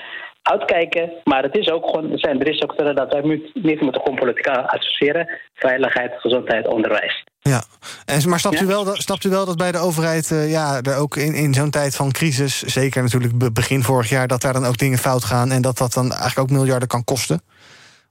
[0.52, 1.12] uitkijken.
[1.24, 3.22] Maar het is ook gewoon, er zijn drie sectoren dat wij
[3.54, 5.30] niet moeten gewoon politiek associëren.
[5.56, 7.24] Veiligheid, gezondheid, onderwijs.
[7.42, 7.62] Ja,
[8.06, 8.64] en, maar snapt, Ja.
[8.64, 11.34] u wel, dat- snapt u wel dat bij de overheid, eh, ja, er ook in,
[11.34, 14.78] in zo'n tijd van crisis, zeker natuurlijk be- begin vorig jaar, dat daar dan ook
[14.78, 17.42] dingen fout gaan en dat dat dan eigenlijk ook miljarden kan kosten?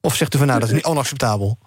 [0.00, 1.58] Of zegt u van nou, dat is niet onacceptabel?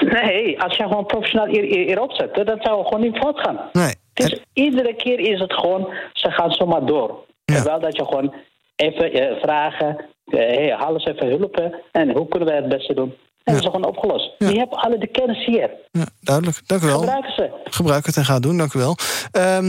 [0.00, 3.58] Nee, als je gewoon professioneel hier, hier, hierop zet, dat zou gewoon niet fout gaan.
[3.72, 3.94] Nee.
[4.14, 7.24] Is, iedere keer is het gewoon, ze gaan zomaar door.
[7.44, 8.34] Terwijl dat je gewoon
[8.76, 12.94] even eh, vragen, eh, hey, haal eens even hulp en hoe kunnen wij het beste
[12.94, 13.14] doen?
[13.44, 14.34] En dat is gewoon opgelost.
[14.38, 15.70] Je hebt alle de kennis hier.
[15.90, 16.60] Ja, duidelijk.
[16.66, 16.98] Dank u wel.
[16.98, 17.50] Gebruiken ze.
[17.64, 18.96] Gebruik het en ga het doen, dank u wel.
[19.32, 19.64] Ehm,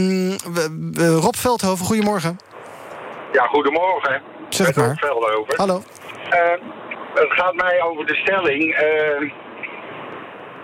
[0.54, 2.36] we- we- Rob Veldhoven, goedemorgen.
[3.32, 4.22] Ja, goedemorgen.
[4.48, 4.96] Zeg het Met maar.
[4.98, 5.56] Rob Veldhoven.
[5.56, 5.80] Hallo.
[6.30, 6.60] Eh,
[7.14, 8.76] het gaat mij over de stelling.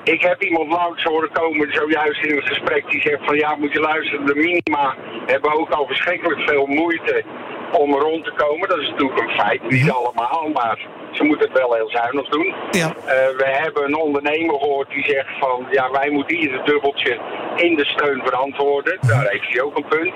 [0.05, 3.73] Ik heb iemand langs horen komen, zojuist in een gesprek, die zegt van ja, moet
[3.73, 4.95] je luisteren, de minima
[5.27, 7.25] hebben ook al verschrikkelijk veel moeite
[7.75, 8.69] om rond te komen.
[8.69, 12.55] Dat is natuurlijk een feit, niet allemaal, maar ze moeten het wel heel zuinig doen.
[12.71, 12.87] Ja.
[12.87, 17.19] Eh, we hebben een ondernemer gehoord die zegt van ja, wij moeten ieder dubbeltje
[17.57, 18.99] in de steun verantwoorden.
[19.01, 20.15] Daar heeft hij ook een punt.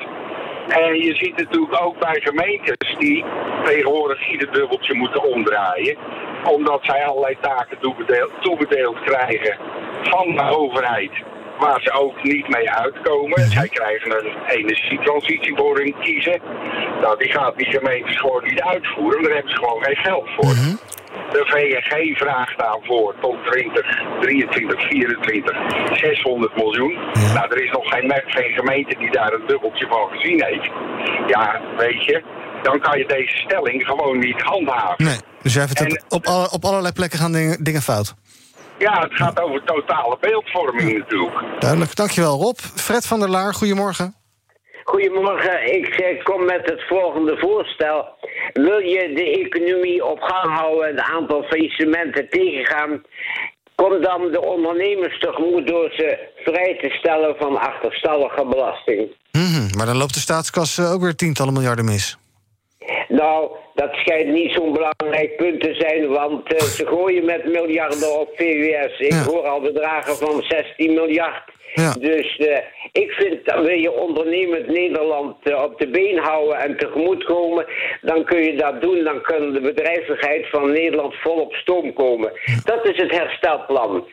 [0.68, 3.24] En je ziet natuurlijk ook bij gemeentes die
[3.64, 5.96] tegenwoordig ieder dubbeltje moeten omdraaien.
[6.44, 9.56] Omdat zij allerlei taken toebedeeld, toebedeeld krijgen
[10.02, 11.12] van de overheid.
[11.58, 13.50] Waar ze ook niet mee uitkomen.
[13.50, 16.40] Zij krijgen een energietransitie voor hun kiezen.
[17.00, 19.22] Nou, die gaat die gemeentes gewoon niet uitvoeren.
[19.22, 20.54] Daar hebben ze gewoon geen geld voor.
[21.32, 25.56] De VNG vraagt daarvoor tot 2023, 24
[25.92, 26.94] 600 miljoen.
[27.34, 30.70] Nou, er is nog geen, geen gemeente die daar een dubbeltje van gezien heeft.
[31.26, 32.22] Ja, weet je,
[32.62, 35.04] dan kan je deze stelling gewoon niet handhaven.
[35.04, 38.14] Nee, dus jij vindt dat op, alle, op allerlei plekken gaan dingen, dingen fout.
[38.78, 41.60] Ja, het gaat over totale beeldvorming natuurlijk.
[41.60, 42.58] Duidelijk, dankjewel Rob.
[42.58, 44.14] Fred van der Laar, goedemorgen.
[44.84, 48.08] Goedemorgen, ik eh, kom met het volgende voorstel.
[48.52, 53.02] Wil je de economie op gang houden en het aantal faillissementen tegengaan?
[53.74, 59.16] Kom dan de ondernemers tegemoet door ze vrij te stellen van achterstallige belasting.
[59.32, 62.18] Mhm, maar dan loopt de staatskas eh, ook weer tientallen miljarden mis.
[63.08, 68.20] Nou, dat schijnt niet zo'n belangrijk punt te zijn, want eh, ze gooien met miljarden
[68.20, 68.98] op VWS.
[68.98, 71.56] Ik hoor al bedragen van 16 miljard.
[72.00, 72.58] Dus eh,
[72.92, 77.66] ik vind, dat wil je ondernemend Nederland eh, op de been houden en tegemoetkomen,
[78.00, 79.04] dan kun je dat doen.
[79.04, 82.32] Dan kan de bedrijvigheid van Nederland volop stoom komen.
[82.64, 84.06] Dat is het herstelplan.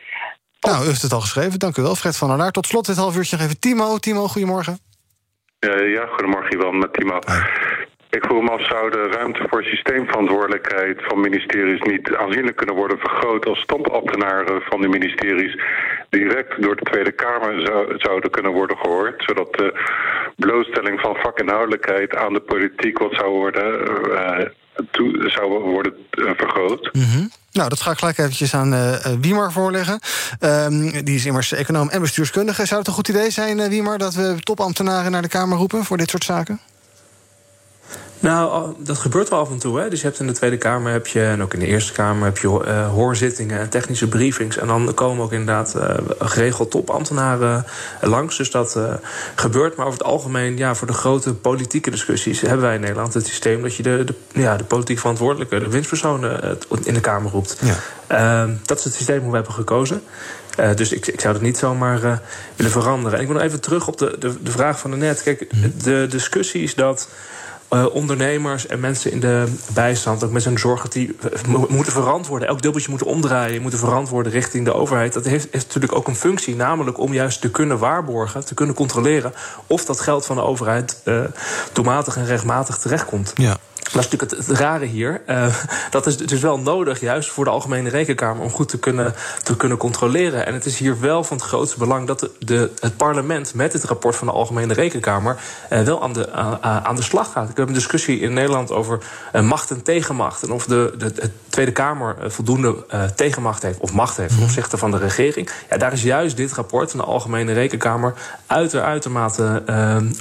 [0.60, 1.94] Nou, u heeft het al geschreven, dank u wel.
[1.94, 2.50] Fred van der Laar.
[2.50, 3.98] Tot slot dit half uurtje nog even Timo.
[3.98, 4.78] Timo, goedemorgen.
[5.94, 7.18] Ja, goedemorgen Iwan, met Timo.
[8.16, 12.98] Ik vroeg me af, zou de ruimte voor systeemverantwoordelijkheid van ministeries niet aanzienlijk kunnen worden
[12.98, 15.54] vergroot als stopambtenaren van die ministeries
[16.08, 19.68] direct door de Tweede Kamer zou- zouden kunnen worden gehoord, zodat de
[20.36, 23.68] blootstelling van vakinhoudelijkheid aan de politiek wat zou worden,
[24.16, 24.46] eh,
[24.90, 26.90] toe- zou worden eh, vergroot.
[26.92, 27.26] Mhm.
[27.52, 29.98] Nou, dat ga ik gelijk eventjes aan eh, Wiemar voorleggen.
[30.40, 32.66] Ehm, die is immers econoom en bestuurskundige.
[32.66, 35.96] Zou het een goed idee zijn, Wiemar, dat we topambtenaren naar de Kamer roepen voor
[35.96, 36.60] dit soort zaken?
[38.20, 39.80] Nou, dat gebeurt wel af en toe.
[39.80, 39.88] Hè?
[39.88, 42.24] Dus je hebt in de Tweede Kamer heb je, en ook in de Eerste Kamer
[42.24, 44.56] heb je eh, hoorzittingen en technische briefings.
[44.56, 47.64] En dan komen ook inderdaad eh, geregeld topambtenaren
[48.00, 48.36] langs.
[48.36, 48.94] Dus dat eh,
[49.34, 49.76] gebeurt.
[49.76, 53.26] Maar over het algemeen, ja, voor de grote politieke discussies hebben wij in Nederland het
[53.26, 57.30] systeem dat je de, de, ja, de politiek verantwoordelijke, de winstpersonen eh, in de Kamer
[57.30, 57.60] roept.
[58.06, 60.02] Ehm, dat is het systeem hoe we hebben gekozen.
[60.56, 62.16] Eh, dus ik, ik zou dat niet zomaar eh,
[62.56, 63.14] willen veranderen.
[63.14, 65.22] En ik wil nog even terug op de, de, de vraag van net.
[65.22, 65.50] Kijk,
[65.82, 67.08] de discussie is dat
[67.68, 71.92] eh, ondernemers en mensen in de bijstand, ook met zijn zorg, die eh, mo- moeten
[71.92, 72.48] verantwoorden.
[72.48, 75.12] Elk dubbeltje moeten omdraaien, moeten verantwoorden richting de overheid.
[75.12, 78.74] Dat heeft, heeft natuurlijk ook een functie, namelijk om juist te kunnen waarborgen, te kunnen
[78.74, 79.32] controleren
[79.66, 81.20] of dat geld van de overheid eh
[81.72, 83.32] doelmatig en rechtmatig terechtkomt.
[83.34, 83.56] Ja.
[83.92, 85.22] Dat is natuurlijk het, het rare hier.
[85.26, 85.54] Eh,
[85.90, 89.56] dat is dus wel nodig, juist voor de Algemene Rekenkamer, om goed te kunnen, te
[89.56, 90.46] kunnen controleren.
[90.46, 93.72] En het is hier wel van het grootste belang dat de, de, het parlement met
[93.72, 95.36] het rapport van de Algemene Rekenkamer
[95.68, 97.48] eh, wel aan de, aan- aan de slag gaat.
[97.50, 98.98] Ik heb een discussie in Nederland over
[99.32, 100.42] eh, macht en tegenmacht.
[100.42, 104.76] En of de, de, de Tweede Kamer voldoende tegenmacht heeft, of macht heeft ten opzichte
[104.76, 105.50] van de regering.
[105.70, 108.14] Ja, daar is juist dit rapport van de Algemene Rekenkamer
[108.46, 109.62] uiter, uitermate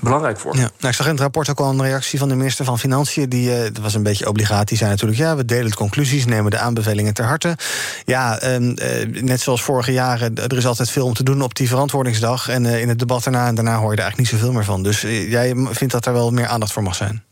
[0.01, 0.56] belangrijk voor.
[0.56, 0.60] Ja.
[0.62, 3.30] Nou, ik zag in het rapport ook al een reactie van de minister van Financiën.
[3.30, 4.68] Die, dat was een beetje obligaat.
[4.68, 7.58] Die zei natuurlijk, ja, we delen de conclusies, nemen de aanbevelingen ter harte.
[8.06, 11.56] Ja, ehm, eh, net zoals vorige jaren, er is altijd veel om te doen op
[11.56, 12.50] die verantwoordingsdag.
[12.50, 14.84] En in het debat daarna, en daarna hoor je er eigenlijk niet zoveel meer van.
[14.84, 17.24] Dus jij vindt dat er wel meer aandacht voor mag zijn?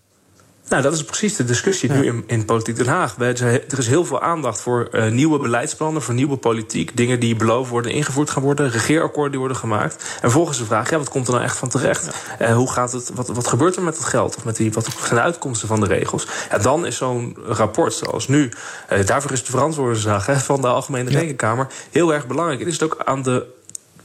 [0.74, 3.16] Nou, dat is precies de discussie nu in, in Politiek Den Haag.
[3.20, 6.98] Er is heel veel aandacht voor uh, nieuwe beleidsplannen, voor nieuwe politiek.
[6.98, 10.18] Dingen die beloofd worden, ingevoerd gaan worden, regeerakkoorden die worden gemaakt.
[10.22, 12.16] En volgens de vraag, ja, wat komt er nou echt van terecht?
[12.42, 14.36] Uh, hoe gaat het, wat, wat gebeurt er met het geld?
[14.38, 16.28] Of met die, wat zijn de uitkomsten van de regels?
[16.50, 18.52] Ja, dan is zo'n rapport zoals nu,
[18.94, 21.10] uh, daarvoor is de verantwoordingsdag van de Algemene.
[21.10, 22.60] Rekenkamer heel erg belangrijk.
[22.60, 23.46] Het is het ook aan de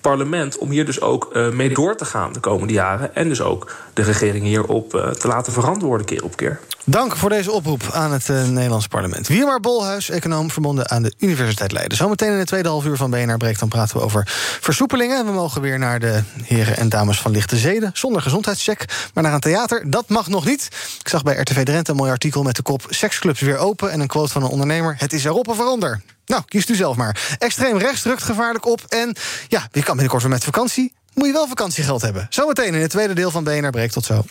[0.01, 3.15] parlement om hier dus ook uh, mee door te gaan de komende jaren.
[3.15, 6.61] En dus ook de regering hierop uh, te laten verantwoorden keer op keer.
[6.85, 9.29] Dank voor deze oproep aan het uh, Nederlands parlement.
[9.29, 11.97] Wiemar Bolhuis, econoom verbonden aan de Universiteit Leiden.
[11.97, 13.61] Zometeen in de tweede half uur van BNR Breekt...
[13.61, 14.23] dan praten we over
[14.61, 15.27] versoepelingen.
[15.27, 17.91] We mogen weer naar de heren en dames van lichte zeden...
[17.95, 19.91] zonder gezondheidscheck, maar naar een theater.
[19.91, 20.69] Dat mag nog niet.
[21.01, 22.87] Ik zag bij RTV Drenthe een mooi artikel met de kop...
[22.89, 24.95] seksclubs weer open en een quote van een ondernemer...
[24.99, 26.03] het is erop of eronder.
[26.29, 27.37] Nou, kiest u zelf maar.
[27.39, 28.81] Extreem rechts drukt gevaarlijk op.
[28.89, 29.17] En
[29.49, 30.93] ja, je kan binnenkort weer met vakantie.
[31.15, 32.27] Moet je wel vakantiegeld hebben.
[32.31, 33.93] Zometeen in het tweede deel van BNR Breekt.
[33.93, 34.23] Tot zo.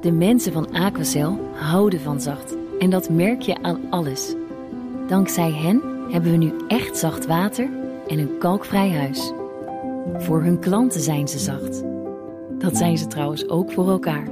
[0.00, 2.54] De mensen van Aquacel houden van zacht.
[2.78, 4.34] En dat merk je aan alles.
[5.08, 7.68] Dankzij hen hebben we nu echt zacht water
[8.08, 9.32] en een kalkvrij huis.
[10.18, 11.82] Voor hun klanten zijn ze zacht.
[12.58, 14.26] Dat zijn ze trouwens ook voor elkaar.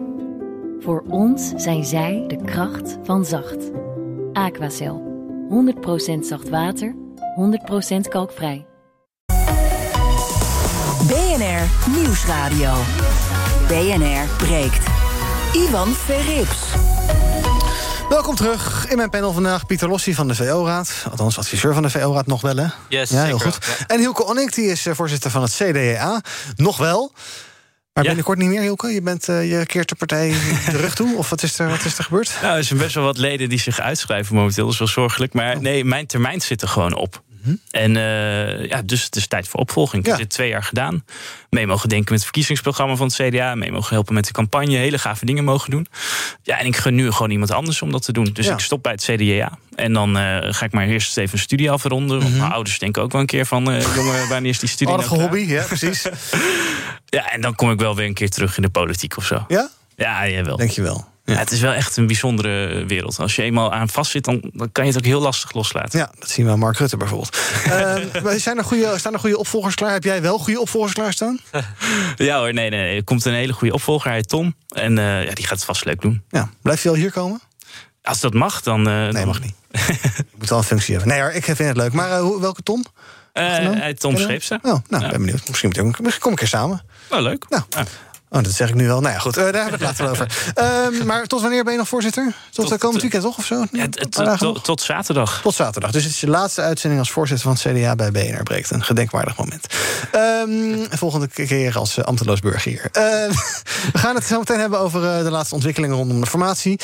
[0.80, 3.70] Voor ons zijn zij de kracht van zacht.
[4.32, 5.09] Aquacel.
[5.50, 5.52] 100%
[6.26, 6.94] zacht water,
[7.94, 8.66] 100% kalkvrij.
[11.06, 12.72] BNR Nieuwsradio.
[13.68, 14.86] BNR breekt.
[15.52, 16.62] Ivan Verrips.
[18.08, 19.66] Welkom terug in mijn panel vandaag.
[19.66, 20.92] Pieter Lossi van de VO-raad.
[21.10, 22.66] Althans, adviseur van de VO-raad nog wel, hè?
[22.88, 23.66] Yes, ja, heel zeker, goed.
[23.66, 23.86] ja.
[23.86, 26.20] En Hilke Onnik, die is eh, voorzitter van het CDA.
[26.56, 27.12] Nog wel.
[28.00, 28.88] Maar binnenkort niet meer, Hilke?
[28.88, 30.34] Je, bent, uh, je keert de partij
[30.70, 31.16] de rug toe?
[31.16, 32.38] Of wat is er, wat is er gebeurd?
[32.42, 34.64] Nou, er zijn best wel wat leden die zich uitschrijven momenteel.
[34.64, 35.32] Dat is wel zorgelijk.
[35.32, 37.22] Maar nee, mijn termijn zit er gewoon op.
[37.70, 40.02] En uh, ja, dus het is tijd voor opvolging.
[40.02, 41.04] Ik heb dit twee jaar gedaan.
[41.50, 43.54] Mee mogen denken met het verkiezingsprogramma van het CDA.
[43.54, 44.76] Mee mogen helpen met de campagne.
[44.76, 45.86] Hele gave dingen mogen doen.
[46.42, 48.24] Ja, en ik gun nu gewoon iemand anders om dat te doen.
[48.32, 48.52] Dus Ja.
[48.52, 49.58] ik stop bij het CDA.
[49.74, 52.20] En dan uh, ga ik maar eerst even een studie afronden.
[52.20, 53.70] Want mijn ouders denken ook wel een keer van...
[53.70, 56.06] Uh, jongen, wanneer is die studie Aardige nou hobby, ja, precies.
[57.10, 59.44] Ja, en dan kom ik wel weer een keer terug in de politiek of zo.
[59.48, 59.70] Ja?
[59.96, 60.56] Ja, jawel.
[60.56, 61.08] Denk je wel.
[61.24, 63.18] Ja, het is wel echt een bijzondere wereld.
[63.18, 65.98] Als je eenmaal aan vast zit, dan, dan kan je het ook heel lastig loslaten.
[65.98, 67.38] Ja, dat zien we aan Mark Rutte bijvoorbeeld.
[68.22, 69.92] Maar zijn er goede, staan er goede opvolgers klaar?
[69.92, 71.38] Heb jij wel goede opvolgers klaarstaan?
[72.16, 72.96] Ja hoor, nee, nee.
[72.96, 74.54] Er komt een hele goede opvolger, hij heet Tom.
[74.68, 76.22] En uh, ja, die gaat het vast leuk doen.
[76.28, 77.40] Ja, blijf je al hier komen?
[78.02, 78.88] Als dat mag, dan...
[78.88, 79.54] Uh, nee, mag niet.
[80.16, 81.12] je moet wel een functie hebben.
[81.12, 81.92] Nee hoor, ik vind het leuk.
[81.92, 82.84] Maar uh, hoe, welke Tom?
[83.34, 83.44] Uh,
[83.78, 84.58] hij Tom Scheepse.
[84.62, 85.48] Oh, nou, ben benieuwd.
[85.48, 86.82] Misschien kom ik een keer samen.
[87.10, 87.46] Oh, leuk.
[87.48, 87.62] Nou.
[88.32, 89.00] Oh, dat zeg ik nu wel.
[89.00, 90.52] Nou ja, goed, uh, daar hebben we het later over.
[90.58, 92.34] Uh, maar tot wanneer ben je nog voorzitter?
[92.50, 93.64] Tot, tot komend weekend toch of zo?
[93.72, 93.86] Ja,
[94.36, 95.40] tot, tot zaterdag.
[95.42, 95.90] Tot zaterdag.
[95.90, 98.70] Dus het is je laatste uitzending als voorzitter van het CDA bij BNR Breekt.
[98.70, 99.66] Een gedenkwaardig moment.
[100.14, 102.88] Um, volgende keer als uh, ambteloos burger hier.
[103.92, 106.80] we gaan het zo meteen hebben over eh, de laatste ontwikkelingen rondom de formatie.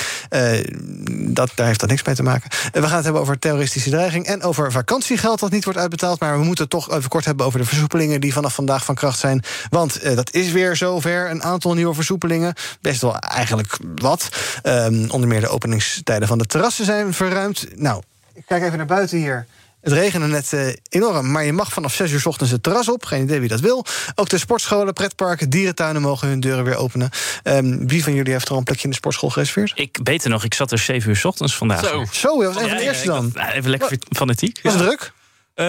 [1.09, 2.51] dat, daar heeft dat niks mee te maken.
[2.73, 6.21] we gaan het hebben over terroristische dreiging en over vakantiegeld dat niet wordt uitbetaald.
[6.21, 8.95] Maar we moeten het toch even kort hebben over de versoepelingen die vanaf vandaag van
[8.95, 9.45] kracht zijn.
[9.71, 12.55] Want dat is weer zover een aantal nieuwe versoepelingen.
[12.81, 14.29] Best wel eigenlijk wat.
[14.63, 17.67] Um, onder meer de openingstijden van de terrassen zijn verruimd.
[17.75, 18.03] Nou,
[18.35, 19.47] ik kijk even naar buiten hier.
[19.81, 22.89] Het regende net uh, enorm, maar je mag vanaf 6 uur s ochtends het terras
[22.89, 23.05] op.
[23.05, 23.85] Geen idee wie dat wil.
[24.15, 27.11] Ook de sportscholen, pretparken, dierentuinen mogen hun deuren weer openen.
[27.45, 29.73] Um, wie van jullie heeft er al een plekje in de sportschool gereserveerd?
[29.75, 31.85] Ik weet het nog, ik zat er 7 uur s ochtends vandaag.
[31.85, 33.31] Zo, Zo dat was een van de ja, eerste dan.
[33.33, 34.61] Was, even lekker fanatiek.
[34.63, 35.13] Was het druk?
[35.57, 35.67] Uh,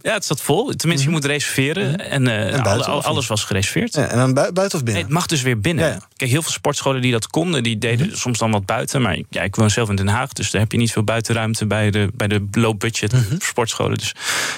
[0.00, 0.64] ja, het zat vol.
[0.64, 1.02] Tenminste, mm -hmm.
[1.02, 1.88] je moet reserveren.
[1.88, 2.00] Mm -hmm.
[2.00, 3.94] En, uh, en buiten, alle, alles was gereserveerd.
[3.94, 4.92] Ja, en dan bu buiten of binnen?
[4.92, 5.84] Nee, het mag dus weer binnen.
[5.84, 6.00] Ja, ja.
[6.16, 8.20] Kijk, heel veel sportscholen die dat konden, die deden mm -hmm.
[8.20, 9.02] soms dan wat buiten.
[9.02, 11.66] Maar ja, ik woon zelf in Den Haag, dus daar heb je niet veel buitenruimte
[11.66, 13.98] bij de, bij de low budget sportscholen.
[13.98, 14.14] Dus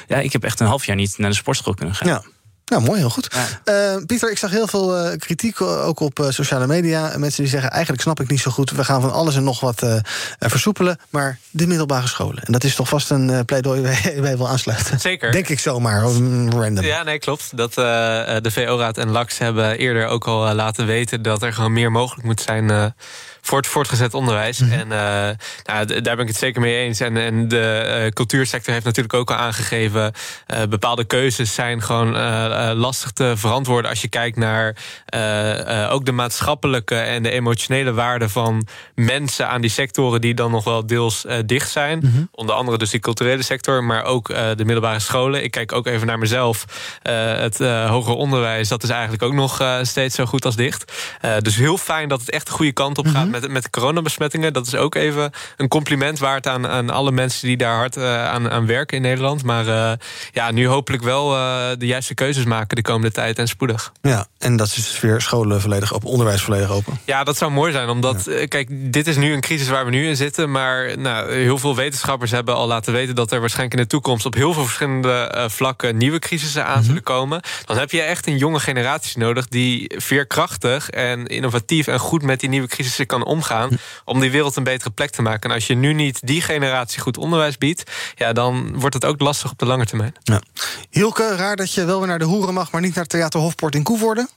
[0.08, 2.22] ja, ik heb echt een half jaar niet naar de sportschool kunnen gaan.
[2.64, 3.36] Nou, mooi, heel goed.
[3.64, 3.94] Ja.
[3.96, 7.18] Uh, Pieter, ik zag heel veel uh, kritiek ook op uh, sociale media.
[7.18, 8.70] Mensen die zeggen, eigenlijk snap ik niet zo goed...
[8.70, 9.86] we gaan van alles en nog wat
[10.38, 12.42] versoepelen, maar de middelbare scholen.
[12.42, 15.00] En dat is toch vast een pleidooi waar wij wil aansluiten.
[15.00, 15.32] Zeker.
[15.32, 16.84] Denk ik zomaar, random.
[16.84, 17.56] Ja, nee, klopt.
[17.56, 21.22] Dat, de VO-raad en LAX hebben eerder ook al laten weten...
[21.22, 22.94] dat er gewoon meer mogelijk moet zijn
[23.44, 24.58] voor het voortgezet onderwijs.
[24.58, 24.78] Mm -hmm.
[24.78, 27.00] En uh, nou, daar ben ik het zeker mee eens.
[27.00, 30.12] En, en de uh, cultuursector heeft natuurlijk ook al aangegeven...
[30.54, 32.12] Uh, bepaalde keuzes zijn gewoon
[32.76, 34.76] lastig te verantwoorden als je kijkt naar
[35.90, 40.64] ook de maatschappelijke en de emotionele waarde van mensen aan die sectoren die dan nog
[40.64, 41.98] wel deels dicht zijn.
[41.98, 42.24] Mhm.
[42.30, 45.44] Onder andere dus die culturele sector, maar ook de middelbare scholen.
[45.44, 46.64] Ik kijk ook even naar mezelf.
[47.38, 50.92] het hoger onderwijs, dat is eigenlijk ook nog steeds zo goed als dicht.
[51.40, 53.33] dus heel fijn dat het echt de goede kant op gaat mhm.
[53.40, 54.52] Met, met de coronabesmettingen.
[54.52, 58.50] Dat is ook even een compliment waard aan, aan alle mensen die daar hard aan,
[58.50, 59.42] aan werken in Nederland.
[59.42, 59.98] Maar
[60.32, 61.28] ja, nu hopelijk wel
[61.78, 63.92] de juiste keuzes maken de komende tijd en spoedig.
[64.02, 66.98] Ja, en dat is dus weer scholen volledig open, onderwijs volledig open.
[67.04, 70.06] Ja, dat zou mooi zijn, omdat, kijk, dit is nu een crisis waar we nu
[70.06, 70.50] in zitten.
[70.50, 74.26] Maar nou, heel veel wetenschappers hebben al laten weten dat er waarschijnlijk in de toekomst
[74.26, 76.86] op heel veel verschillende vlakken nieuwe crisissen aan mhm.
[76.86, 77.40] zullen komen.
[77.64, 82.40] Dan heb je echt een jonge generatie nodig die veerkrachtig en innovatief en goed met
[82.40, 83.68] die nieuwe crisissen kan omgaan.
[83.68, 83.78] Mhm.
[84.04, 85.48] Om die wereld een betere plek te maken.
[85.48, 89.20] En als je nu niet die generatie goed onderwijs biedt, ja, dan wordt het ook
[89.20, 90.14] lastig op de lange termijn.
[90.22, 90.42] Ja.
[90.90, 93.74] Hielke, raar dat je wel weer naar de Hoeren mag, maar niet naar Theater Hofpoort
[93.74, 94.28] in Koevoorde?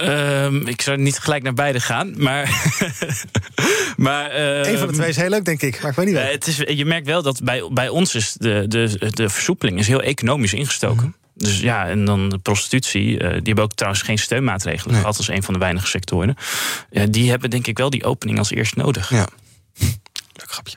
[0.00, 2.70] Um, ik zou niet gelijk naar beide gaan, maar.
[3.96, 5.80] maar um, Eén van de twee is heel leuk, denk ik.
[5.80, 8.32] Maar ik weet niet uh, het is, Je merkt wel dat bij, bij ons is
[8.32, 10.96] de, de, de versoepeling is heel economisch ingestoken.
[10.96, 11.25] Mhm.
[11.38, 13.12] Dus ja, en dan de prostitutie.
[13.12, 15.00] Uh, die hebben ook trouwens geen steunmaatregelen nee.
[15.00, 16.36] gehad als een van de weinige sectoren.
[16.90, 19.10] Uh, die hebben denk ik wel die opening als eerst nodig.
[19.10, 19.28] Ja.
[20.32, 20.76] Leuk grapje.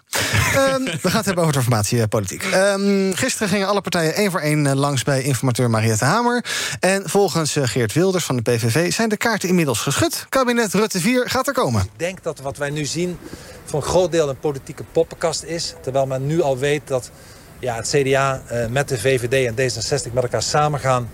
[0.77, 2.43] um, we gaan het hebben over de formatiepolitiek.
[2.53, 6.45] Um, gisteren gingen alle partijen één voor één eh, langs bij informateur Mariette Hamer.
[6.79, 10.25] En volgens uh, Geert Wilders van de PVV zijn de kaarten inmiddels geschud.
[10.29, 11.81] Kabinet Rutte 4 gaat er komen.
[11.81, 13.17] Ik denk dat wat wij nu zien
[13.65, 15.73] voor een groot deel een politieke poppenkast is.
[15.81, 17.11] Terwijl men nu al weet dat
[17.59, 21.09] ja, het CDA uh, met de VVD en D66 met elkaar samengaan.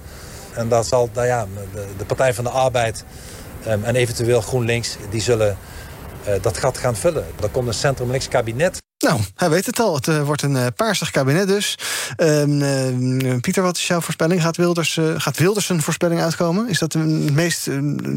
[0.54, 1.48] En dat zal nou ja,
[1.98, 3.06] de, Partij van de Arbeid
[3.68, 4.98] um, en eventueel GroenLinks...
[5.10, 5.58] die zullen
[6.28, 7.26] uh, dat gat gaan vullen.
[7.42, 8.85] Er komt een centrum-links kabinet.
[9.06, 9.96] Nou, hij weet het al.
[9.96, 11.78] Het uh, wordt een uh, paarsig kabinet dus.
[12.18, 14.42] Uh, Pieter, wat is jouw voorspelling?
[14.42, 16.70] Gaat Wilders, gaat Wilders een voorspelling uitkomen?
[16.70, 17.68] Is dat het meest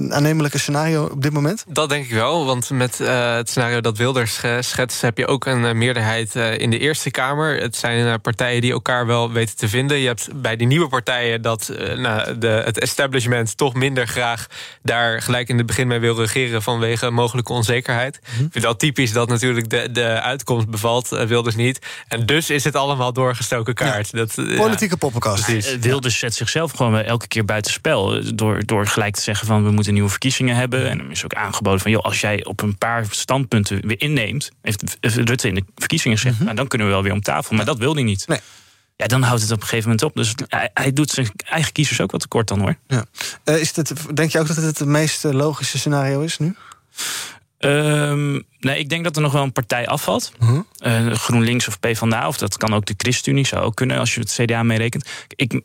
[0.08, 1.64] aannemelijke scenario op dit moment?
[1.68, 5.00] Dat denk ik wel, want met het scenario dat Wilders schetst...
[5.00, 7.60] heb je ook een meerderheid in de Eerste Kamer.
[7.60, 9.98] Het zijn partijen die elkaar wel weten te vinden.
[9.98, 13.56] Je hebt bij die nieuwe partijen dat nou, de, het establishment...
[13.56, 14.46] toch minder graag
[14.82, 16.62] daar gelijk in het begin mee wil regeren...
[16.62, 18.20] vanwege mogelijke onzekerheid.
[18.22, 21.86] Mm Ik vind het typisch dat natuurlijk de, de uitkomst bevalt uh, Wilders niet.
[22.08, 24.12] En dus is het allemaal doorgestoken kaart.
[24.12, 25.48] Dat, Politieke poppenkast.
[25.48, 28.34] Uh, Wilders zet zichzelf gewoon elke keer buitenspel.
[28.34, 30.90] Door, door gelijk te zeggen van we moeten nieuwe verkiezingen hebben.
[30.90, 34.50] En dan is ook aangeboden van joh, als jij op een paar standpunten weer inneemt.
[34.62, 36.40] Heeft Rutte in de verkiezingen gezegd.
[36.40, 37.56] Nou, dan kunnen we wel weer om tafel.
[37.56, 38.26] Maar dat wil hij niet.
[38.26, 38.40] Nee.
[38.96, 40.14] Ja, dan houdt het op een gegeven moment op.
[40.14, 42.76] Dus hij, hij doet zijn eigen kiezers ook wat tekort dan hoor.
[42.86, 43.04] Ja.
[43.44, 46.54] Uh, is het, denk je ook dat het het meest logische scenario is nu?
[47.58, 50.32] Um, nee, ik denk dat er nog wel een partij afvalt.
[50.42, 54.14] Uh uh, GroenLinks of PvdA, of dat kan ook de ChristenUnie, zou ook kunnen als
[54.14, 55.08] je het CDA meerekent.
[55.36, 55.62] Ik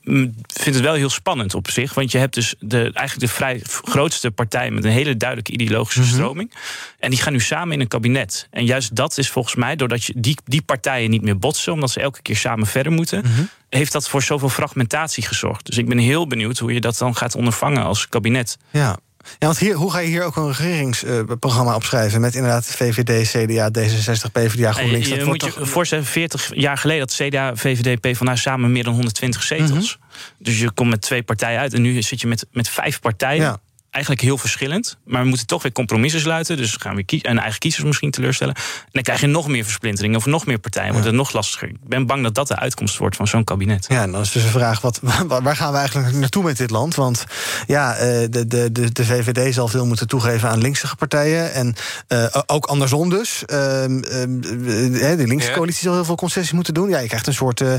[0.48, 3.62] vind het wel heel spannend op zich, want je hebt dus de, eigenlijk de vrij
[3.64, 6.10] grootste partij met een hele duidelijke ideologische mhm.
[6.10, 6.54] stroming.
[7.00, 8.48] En die gaan nu samen in een kabinet.
[8.52, 11.92] En juist dat is volgens mij, doordat je die, die partijen niet meer botsen, omdat
[11.92, 13.44] ze elke keer samen verder moeten, mhm.
[13.70, 15.66] heeft dat voor zoveel fragmentatie gezorgd.
[15.66, 18.58] Dus ik ben heel benieuwd hoe je dat dan gaat ondervangen als kabinet.
[18.70, 18.98] Ja,
[19.40, 22.22] ja, want hier, hoe ga je hier ook een regeringsprogramma opschrijven...
[22.22, 25.08] met inderdaad VVD, CDA, D66, PvdA, GroenLinks?
[25.08, 28.94] Je, je moet je voorstellen, 40 jaar geleden had CDA, VVD, PvdA samen meer dan
[28.94, 29.98] 120 zetels.
[30.00, 30.24] Mhm.
[30.38, 33.44] Dus je komt met twee partijen uit en nu zit je met, met vijf partijen...
[33.44, 33.60] Ja
[33.94, 34.98] eigenlijk heel verschillend.
[35.06, 36.58] Maar we moeten toch weer compromissen sluiten.
[36.58, 38.56] Dus gaan we en eigen kiezers misschien teleurstellen.
[38.56, 40.92] En dan krijg je nog meer versplintering of nog meer partijen.
[40.92, 41.68] Wordt het nog lastiger.
[41.68, 43.86] Ik ben bang dat dat de uitkomst wordt van zo'n kabinet.
[43.90, 45.00] Ja, en dan is dus de vraag: wat,
[45.44, 46.96] waar gaan we eigenlijk naartoe met dit land?
[46.96, 47.26] Want
[47.68, 51.54] ja, eh, de, de, de, de VVD zal veel moeten toegeven aan linkse partijen.
[51.54, 51.76] En
[52.08, 53.42] uh, ook andersom dus.
[53.42, 56.90] Uh, de linkse coalitie zal heel veel concessies moeten doen.
[56.90, 57.74] Ja, je krijgt een soort uh,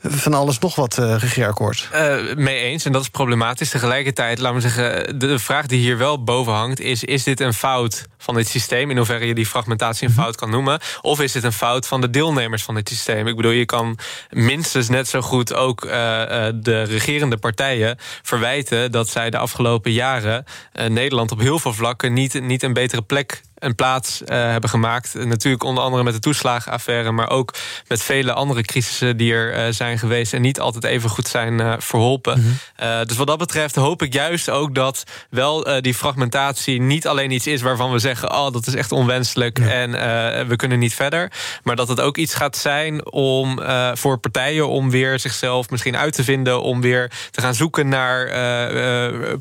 [0.00, 1.88] van alles nog wat regeerakkoord.
[2.36, 2.84] mee eens.
[2.84, 3.70] En dat is problematisch.
[3.70, 7.04] Tegelijkertijd, laten we zeggen, de vraag die hier wel boven hangt is...
[7.04, 8.90] is dit een fout van dit systeem?
[8.90, 10.80] In hoeverre je die fragmentatie een fout kan noemen?
[11.00, 13.26] Of is dit een fout van de deelnemers van dit systeem?
[13.26, 13.98] Ik bedoel, je kan
[14.30, 15.90] minstens net zo goed ook uh,
[16.54, 18.92] de regerende partijen verwijten...
[18.92, 22.12] dat zij de afgelopen jaren uh, Nederland op heel veel vlakken...
[22.12, 25.14] niet, niet een betere plek een plaats uh, hebben gemaakt.
[25.14, 27.12] Natuurlijk onder andere met de toeslagenaffaire...
[27.12, 27.54] maar ook
[27.88, 30.32] met vele andere crisissen die er uh, zijn geweest...
[30.32, 32.38] en niet altijd even goed zijn uh, verholpen.
[32.38, 33.06] Mm -hmm.
[33.06, 36.80] dus wat dat betreft hoop ik juist ook dat wel die fragmentatie...
[36.80, 38.30] niet alleen iets is waarvan we zeggen...
[38.30, 39.66] oh, dat is echt onwenselijk ja.
[39.66, 39.90] en
[40.48, 41.32] we kunnen niet verder.
[41.62, 43.60] Maar dat het ook iets gaat zijn om
[43.94, 44.68] voor partijen...
[44.68, 46.62] om weer zichzelf misschien uit te vinden...
[46.62, 48.30] om weer te gaan zoeken naar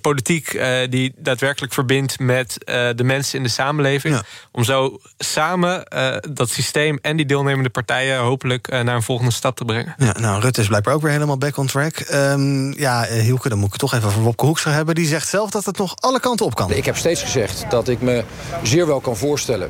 [0.01, 2.19] politiek die daadwerkelijk verbindt...
[2.19, 2.57] met
[2.95, 4.06] de mensen in de samenleving
[4.51, 5.83] Om zo samen
[6.31, 9.95] dat systeem en die deelnemende partijen hopelijk naar een volgende stap te brengen.
[9.97, 12.05] Ja, nou, Rutte is blijkbaar ook weer helemaal back on track.
[12.13, 14.95] Um, ja, Hielke, dan moet ik het toch even over Wopke Hoekstra hebben.
[14.95, 16.71] Die zegt zelf dat het nog alle kanten op kan.
[16.71, 18.23] Ik heb steeds gezegd dat ik me
[18.63, 19.69] zeer wel kan voorstellen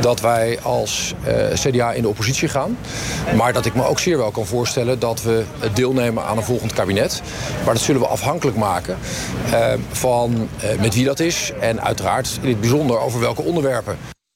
[0.00, 1.14] dat wij als
[1.54, 2.78] CDA in de oppositie gaan.
[3.36, 6.72] Maar dat ik me ook zeer wel kan voorstellen dat we deelnemen aan een volgend
[6.72, 7.22] kabinet.
[7.64, 8.98] Maar dat zullen we afhankelijk maken
[9.50, 11.52] uh, van uh, met wie dat is.
[11.60, 13.66] En uiteraard in het bijzonder over welke onderwerpen.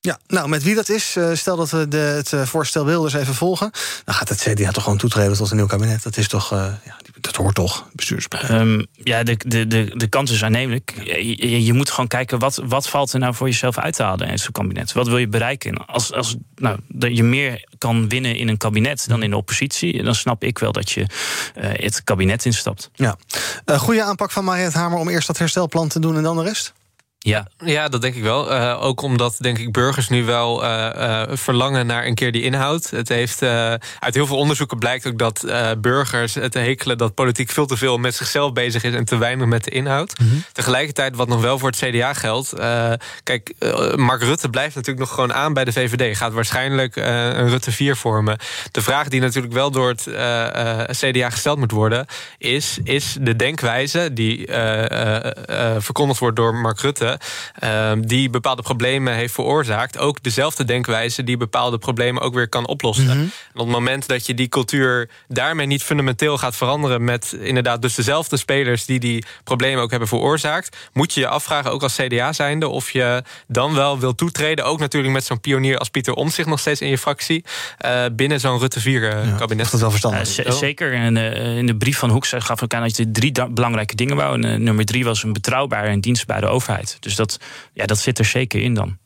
[0.00, 3.34] Ja, nou, met wie dat is, uh, stel dat we de, het voorstel Wilders even
[3.34, 3.70] volgen...
[4.04, 6.02] dan gaat het CDA toch gewoon toetreden tot een nieuw kabinet.
[6.02, 8.50] Dat is toch, ja, dat hoort toch, bestuursbeleid?
[8.50, 10.94] Um, ja, de, de, de, de kans is aannemelijk.
[11.04, 14.28] Je, je, moet gewoon kijken, wat, wat valt er nou voor jezelf uit te halen
[14.28, 14.92] in zo'n kabinet?
[14.92, 15.86] Wat wil je bereiken?
[15.86, 20.02] Als, als nou, dat je meer kan winnen in een kabinet dan in de oppositie...
[20.02, 21.06] dan snap ik wel dat je uh,
[21.54, 22.90] het kabinet instapt.
[22.94, 23.16] Ja.
[23.66, 26.42] Uh, goede aanpak van Mariette Hamer om eerst dat herstelplan te doen en dan de
[26.42, 26.72] rest?
[27.24, 27.46] Ja.
[27.64, 28.52] ja, dat denk ik wel.
[28.52, 32.42] Uh, ook omdat, denk ik, burgers nu wel uh, uh, verlangen naar een keer die
[32.42, 32.90] inhoud.
[32.90, 33.42] Het heeft
[33.98, 35.46] uit heel veel onderzoeken blijkt ook dat
[35.78, 39.46] burgers het hekelen dat politiek veel te veel met zichzelf bezig is en te weinig
[39.46, 40.18] met de inhoud.
[40.18, 40.44] Mm -hmm.
[40.52, 42.54] Tegelijkertijd, wat nog wel voor het CDA geldt.
[43.22, 43.54] kijk,
[43.96, 46.16] Mark Rutte blijft natuurlijk nog gewoon aan bij de VVD.
[46.16, 48.38] Gaat waarschijnlijk een Rutte 4 vormen.
[48.70, 50.02] De vraag die natuurlijk wel door het
[50.90, 52.06] CDA gesteld moet worden,
[52.38, 54.46] is: is de denkwijze die
[55.78, 57.11] verkondigd wordt door Mark Rutte
[57.64, 62.66] uh, die bepaalde problemen heeft veroorzaakt, ook dezelfde denkwijze die bepaalde problemen ook weer kan
[62.66, 63.04] oplossen.
[63.04, 63.20] Mm -hmm.
[63.20, 67.82] En op het moment dat je die cultuur daarmee niet fundamenteel gaat veranderen met inderdaad
[67.82, 71.96] dus dezelfde spelers die die problemen ook hebben veroorzaakt, moet je je afvragen, ook als
[71.96, 76.14] CDA zijnde, of je dan wel wil toetreden, ook natuurlijk met zo'n pionier als Pieter
[76.14, 77.44] Omtzigt nog steeds in je fractie,
[77.84, 79.70] uh, binnen zo'n Rutte 4 ja, kabinet.
[79.70, 80.46] Dat wel verstandig.
[80.46, 80.92] Uh, zeker.
[80.92, 84.16] En uh, in de brief van Hoek gaf ik aan dat je drie belangrijke dingen
[84.16, 84.42] wou.
[84.42, 86.96] En nummer drie was een betrouwbare en dienstbare overheid.
[87.02, 87.38] Dus dat,
[87.72, 88.98] ja, dat zit er zeker in dan.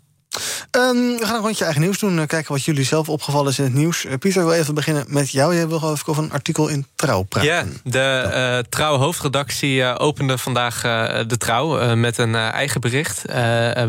[0.71, 2.27] Um, we gaan een rondje eigen nieuws doen.
[2.27, 4.05] Kijken wat jullie zelf opgevallen is in het nieuws.
[4.05, 5.55] Uh, Pieter, wil even beginnen met jou.
[5.55, 7.51] Jij wil even over een artikel in Trouw praten.
[7.51, 10.81] Ja, de uh, Trouw hoofdredactie uh, opende vandaag
[11.27, 13.23] de Trouw met een eigen bericht.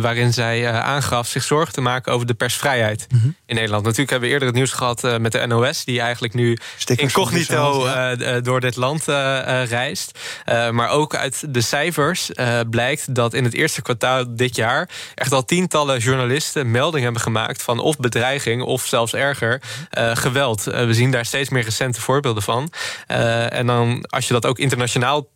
[0.01, 3.35] waarin zij aangaf zich zorgen te maken over de persvrijheid mm -hmm.
[3.45, 3.83] in Nederland.
[3.83, 7.87] Natuurlijk hebben we eerder het nieuws gehad met de NOS, die eigenlijk nu Stickers incognito
[7.87, 8.39] ja.
[8.39, 9.03] door dit land
[9.69, 10.19] reist.
[10.71, 12.31] maar ook uit de cijfers
[12.69, 17.61] blijkt dat in het eerste kwartaal dit jaar echt al tientallen journalisten melding hebben gemaakt
[17.61, 19.61] van of bedreiging of zelfs erger
[19.97, 20.67] uh, geweld.
[20.67, 22.71] Uh, we zien daar steeds meer recente voorbeelden van.
[23.11, 25.27] Uh, en dan als je dat ook internationaal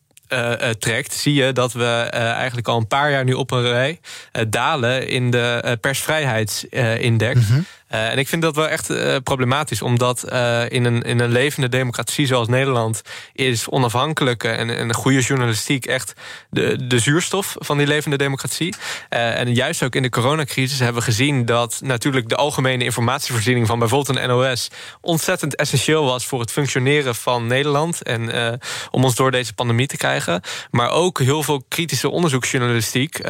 [0.80, 4.00] trekt, zie je dat we eigenlijk al een paar jaar nu op een rij
[4.48, 7.48] dalen in de persvrijheidsindex.
[7.48, 7.66] -hmm.
[7.94, 11.32] Uh, en ik vind dat wel echt uh, problematisch, omdat uh, in, een, in een
[11.32, 13.02] levende democratie zoals Nederland
[13.34, 16.14] is onafhankelijke en, en goede journalistiek echt
[16.50, 18.76] de, de zuurstof van die levende democratie.
[19.10, 23.80] en juist ook in de coronacrisis hebben we gezien dat natuurlijk de algemene informatievoorziening van
[23.80, 24.70] bijvoorbeeld een NOS
[25.02, 28.60] ontzettend essentieel was voor het functioneren van Nederland en
[28.92, 30.42] om ons door deze pandemie te krijgen.
[30.72, 33.22] Maar ook heel veel kritische onderzoeksjournalistiek.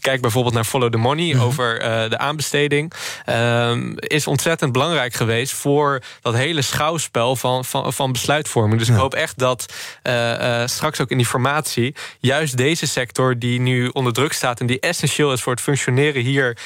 [0.00, 1.40] kijk bijvoorbeeld naar Follow the Money mm -hmm.
[1.40, 1.78] over
[2.08, 2.92] de aanbesteding.
[3.24, 8.78] Ehm, is ontzettend belangrijk geweest voor dat hele schouwspel van, van, van besluitvorming.
[8.78, 9.72] Dus ik hoop echt dat
[10.02, 14.60] uh, uh, straks ook in die formatie juist deze sector die nu onder druk staat
[14.60, 16.58] en die essentieel is voor het functioneren hier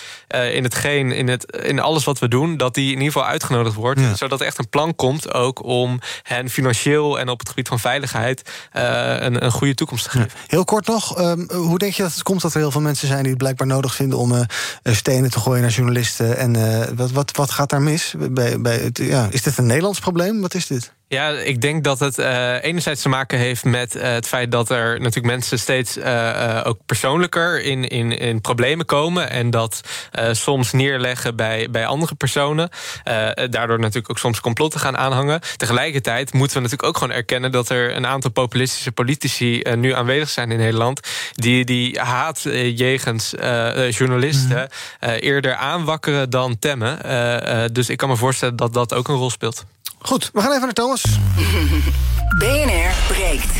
[0.52, 3.74] in hetgeen, in, het, in alles wat we doen, dat die in ieder geval uitgenodigd
[3.74, 4.00] wordt.
[4.00, 4.14] Ja.
[4.14, 7.78] Zodat er echt een plan komt ook om hen financieel en op het gebied van
[7.78, 10.30] veiligheid een, een goede toekomst te geven.
[10.34, 10.38] Ja.
[10.46, 13.08] Heel kort nog, um, hoe denk je dat het komt dat er heel veel mensen
[13.08, 14.46] zijn die het blijkbaar nodig vinden om
[14.82, 18.14] stenen te gooien naar journalisten en wat, wat, wat gaat daar mis?
[18.30, 20.40] Bij, bij het, ja, is dit een Nederlands probleem?
[20.40, 20.92] Wat is dit?
[21.12, 24.70] Ja, ik denk dat het uh, enerzijds te maken heeft met uh, het feit dat
[24.70, 29.30] er natuurlijk mensen steeds uh, ook persoonlijker in, in, in problemen komen.
[29.30, 29.80] En dat
[30.32, 32.68] soms neerleggen bij, bij andere personen.
[33.50, 35.40] daardoor natuurlijk ook soms complotten gaan aanhangen.
[35.56, 40.28] Tegelijkertijd moeten we natuurlijk ook gewoon erkennen dat er een aantal populistische politici nu aanwezig
[40.28, 41.00] zijn in Nederland.
[41.32, 42.42] Die, die haat
[42.74, 43.34] jegens
[43.90, 44.68] journalisten
[45.00, 45.08] mm.
[45.08, 46.98] eerder aanwakkeren dan temmen.
[47.72, 49.64] dus ik kan me voorstellen dat dat ook een rol speelt.
[50.02, 51.04] Goed, we gaan even naar Thomas.
[52.38, 53.52] BNR breekt.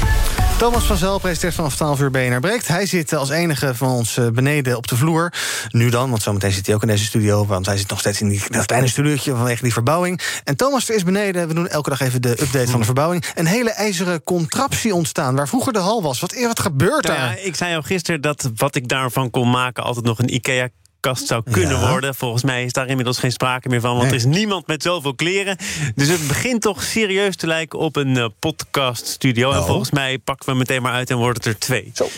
[0.58, 2.68] Thomas van Zel presenteert vanaf 12 uur BNR Breekt.
[2.68, 5.32] Hij zit als enige van ons eh, beneden op de vloer.
[5.68, 7.46] Nu dan, want zometeen zit hij ook in deze studio...
[7.46, 10.20] want hij zit nog steeds in die, dat kleine studiootje vanwege die verbouwing.
[10.44, 11.48] En Thomas is beneden.
[11.48, 13.24] We doen elke dag even de update van de verbouwing.
[13.34, 15.36] Een hele ijzeren contraptie ontstaan...
[15.36, 16.20] waar vroeger de hal was.
[16.20, 17.36] Wat, wat gebeurt nou daar?
[17.36, 19.84] Ja, ik zei al gisteren dat wat ik daarvan kon maken...
[19.84, 20.68] altijd nog een IKEA
[21.02, 21.88] kast zou kunnen ja.
[21.88, 22.14] worden.
[22.14, 23.90] Volgens mij is daar inmiddels geen sprake meer van.
[23.90, 24.10] Want nee.
[24.10, 25.56] er is niemand met zoveel kleren.
[25.94, 29.48] Dus het begint toch serieus te lijken op een uh, podcaststudio.
[29.50, 29.56] Oh.
[29.56, 31.90] En volgens mij pakken we meteen maar uit en wordt het er twee.
[31.94, 32.08] Zo.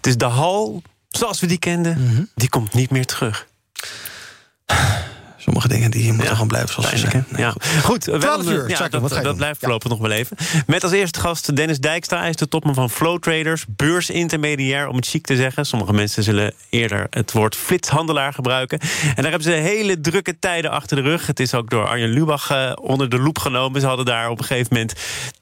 [0.00, 2.28] Dus de hal, zoals we die kenden, mm -hmm.
[2.34, 3.46] die komt niet meer terug.
[5.42, 7.24] Sommige dingen die moeten gewoon blijven zoals ze zijn.
[7.28, 7.54] Nee, ja.
[7.82, 10.10] Goed, wel 12 een- uur, ja, dat, wat ga je dat blijft voorlopig nog wel
[10.10, 10.36] even.
[10.66, 12.18] Met als eerste gast Dennis Dijkstra.
[12.18, 15.66] Hij is de topman van Flow Traders, beursintermediair, om het chic te zeggen.
[15.66, 18.78] Sommige mensen zullen eerder het woord flitshandelaar gebruiken.
[18.80, 21.26] En daar hebben ze hele drukke tijden achter de rug.
[21.26, 23.80] Het is ook door Arjen Lubach eh, onder de loep genomen.
[23.80, 24.94] Ze hadden daar op een gegeven moment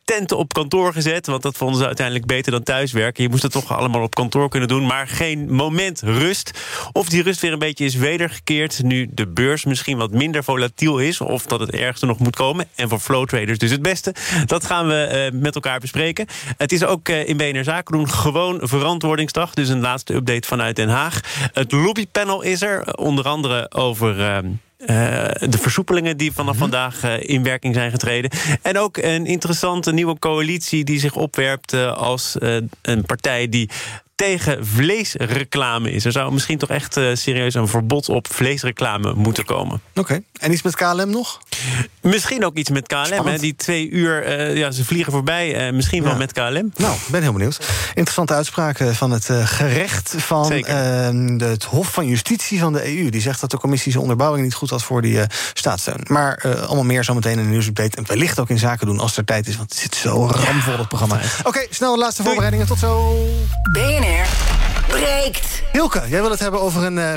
[0.04, 1.26] tenten op kantoor gezet.
[1.26, 3.22] Want dat vonden ze uiteindelijk beter dan thuiswerken.
[3.22, 4.86] Je moest het toch allemaal op kantoor kunnen doen.
[4.86, 6.50] Maar geen moment rust.
[6.92, 8.82] Of die rust weer een beetje is wedergekeerd.
[8.82, 11.20] Nu de beurs misschien wat minder volatiel is.
[11.20, 12.66] Of dat het ergste nog moet komen.
[12.74, 14.14] En voor flow traders dus het beste.
[14.46, 16.26] Dat gaan we eh, met elkaar bespreken.
[16.56, 19.54] Het is ook eh, in BNR Zaken doen gewoon verantwoordingsdag.
[19.54, 21.20] Dus een laatste update vanuit Den Haag.
[21.52, 22.94] Het lobbypanel is er.
[22.96, 24.20] Onder andere over...
[24.20, 24.38] eh,
[24.78, 28.30] eh, de versoepelingen die vanaf vandaag eh, in werking zijn getreden.
[28.62, 32.36] En ook een interessante nieuwe coalitie die zich opwerpt als
[32.82, 33.70] een partij die
[34.26, 36.04] tegen vleesreclame is.
[36.04, 39.80] Er zou misschien toch echt eh, serieus een verbod op vleesreclame moeten komen.
[39.94, 41.38] Oké, en iets met KLM nog?
[42.00, 43.26] Misschien ook iets met KLM.
[43.26, 43.38] Hè?
[43.38, 45.66] Die twee uur, eh, ja, ze vliegen voorbij.
[45.66, 46.18] eh, misschien wel Ja.
[46.18, 46.72] met KLM.
[46.76, 47.58] Nou, ik ben heel benieuwd.
[47.88, 50.68] Interessante uitspraken van het eh, gerecht van eh,
[51.36, 53.10] de- het Hof van Justitie van de EU.
[53.10, 56.00] Die zegt dat de commissie zijn onderbouwing niet goed had voor die eh, staatssteun.
[56.08, 57.96] Maar eh, allemaal meer zometeen in de nieuwsupdate.
[57.96, 59.56] En wellicht ook in zaken doen als er tijd is.
[59.56, 61.20] Want het zit zo ramvol het programma.
[61.44, 62.66] Oké, snel de laatste voorbereidingen.
[62.66, 63.16] Tot zo.
[63.72, 64.06] BNR
[64.86, 65.62] breekt.
[65.72, 67.14] Hilke, jij wil het hebben over een eh,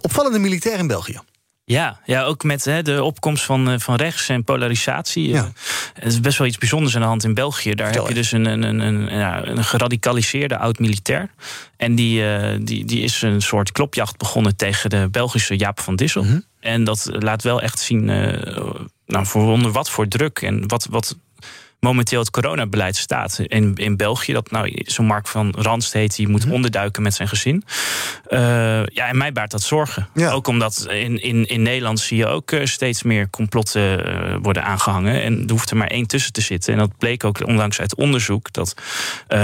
[0.00, 1.20] opvallende militair in België.
[1.64, 5.34] Ja, ja, ook met hè, de opkomst van, eh, van rechts en polarisatie.
[5.34, 5.44] eh,
[5.94, 7.74] Het is best wel iets bijzonders aan de hand in België.
[7.74, 11.30] Daar heb je dus een, een, een, een, ja, een geradicaliseerde oud-militair.
[11.76, 15.96] En die, eh, die, die is een soort klopjacht begonnen tegen de Belgische Jaap van
[15.96, 16.22] Dissel.
[16.22, 16.40] Mhm.
[16.60, 18.56] En dat laat wel echt zien eh,
[19.06, 21.16] nou, voor onder wat voor druk en wat, wat
[21.86, 24.32] momenteel het coronabeleid staat in, in België.
[24.32, 26.54] Dat nou, zo'n Mark van Ranst heet, die moet Mhm.
[26.54, 27.64] onderduiken met zijn gezin.
[28.26, 28.38] Eh,
[28.86, 30.08] ja, en mij baart dat zorgen.
[30.30, 34.64] Ook omdat in, in, in Nederland zie je ook eh, steeds meer complotten eh, worden
[34.64, 35.22] aangehangen.
[35.22, 36.72] En er hoeft er maar één tussen te zitten.
[36.72, 38.52] En dat bleek ook onlangs uit onderzoek.
[38.52, 38.74] Dat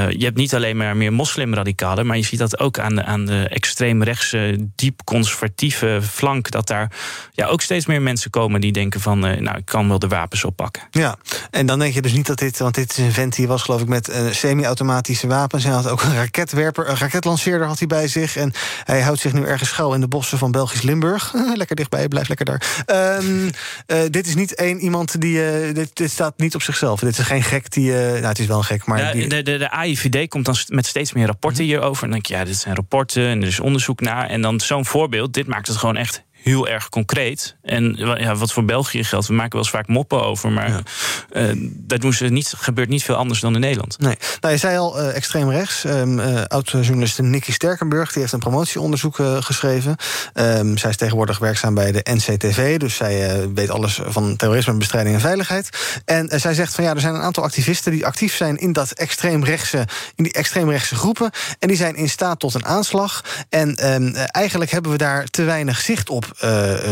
[0.08, 3.26] je hebt niet alleen maar meer moslimradicalen, maar je ziet dat ook aan de, aan
[3.26, 6.50] de extreemrechtse, diep conservatieve flank.
[6.50, 6.90] Dat daar
[7.32, 10.44] ja, ook steeds meer mensen komen die denken van, nou, ik kan wel de wapens
[10.44, 10.82] oppakken.
[10.90, 11.16] Ja,
[11.50, 12.58] en dan denk je dus niet dat dit...
[12.58, 15.64] want dit is een vent die was geloof ik met eh, semi-automatische wapens...
[15.64, 18.36] en had ook een raketwerper, een raketlanceerder had hij bij zich...
[18.36, 18.52] en
[18.84, 21.32] hij houdt zich nu ergens schuil in de bossen van Belgisch Limburg.
[21.54, 22.82] lekker dichtbij, blijf lekker daar.
[22.86, 23.50] Ehm,
[23.86, 25.44] eh, dit is niet één iemand die...
[25.44, 27.00] eh, dit, dit staat niet op zichzelf.
[27.00, 27.90] Dit is geen gek die...
[27.92, 28.98] nou, het is wel een gek, maar...
[28.98, 32.04] Ja, die, de, de, de AIVD komt dan met steeds meer rapporten hierover.
[32.04, 34.28] En dan denk je, ja, dit zijn rapporten en er is onderzoek naar.
[34.28, 37.56] En dan zo'n voorbeeld, dit maakt het gewoon echt heel erg concreet.
[37.62, 40.50] En ja, wat voor België geldt, we maken wel eens vaak moppen over...
[40.50, 40.82] maar
[41.30, 43.98] eh, daar doen ze niet, gebeurt niet veel anders dan in Nederland.
[43.98, 44.16] Nee.
[44.40, 45.84] Nou, je zei al eh, extreem rechts.
[45.84, 49.96] Ehm, eh, Oud-journalist Nicky Sterkenburg die heeft een promotieonderzoek geschreven.
[50.32, 52.78] Ehm, zij is tegenwoordig werkzaam bij de NCTV.
[52.78, 55.68] Dus zij weet alles van terrorisme, bestrijding en veiligheid.
[56.04, 58.90] En zij zegt van ja, er zijn een aantal activisten die actief zijn in dat
[58.92, 61.30] extreemrechtse, in die extreemrechtse groepen.
[61.58, 63.24] En die zijn in staat tot een aanslag.
[63.48, 66.31] En ehm, eh, eigenlijk hebben we daar te weinig zicht op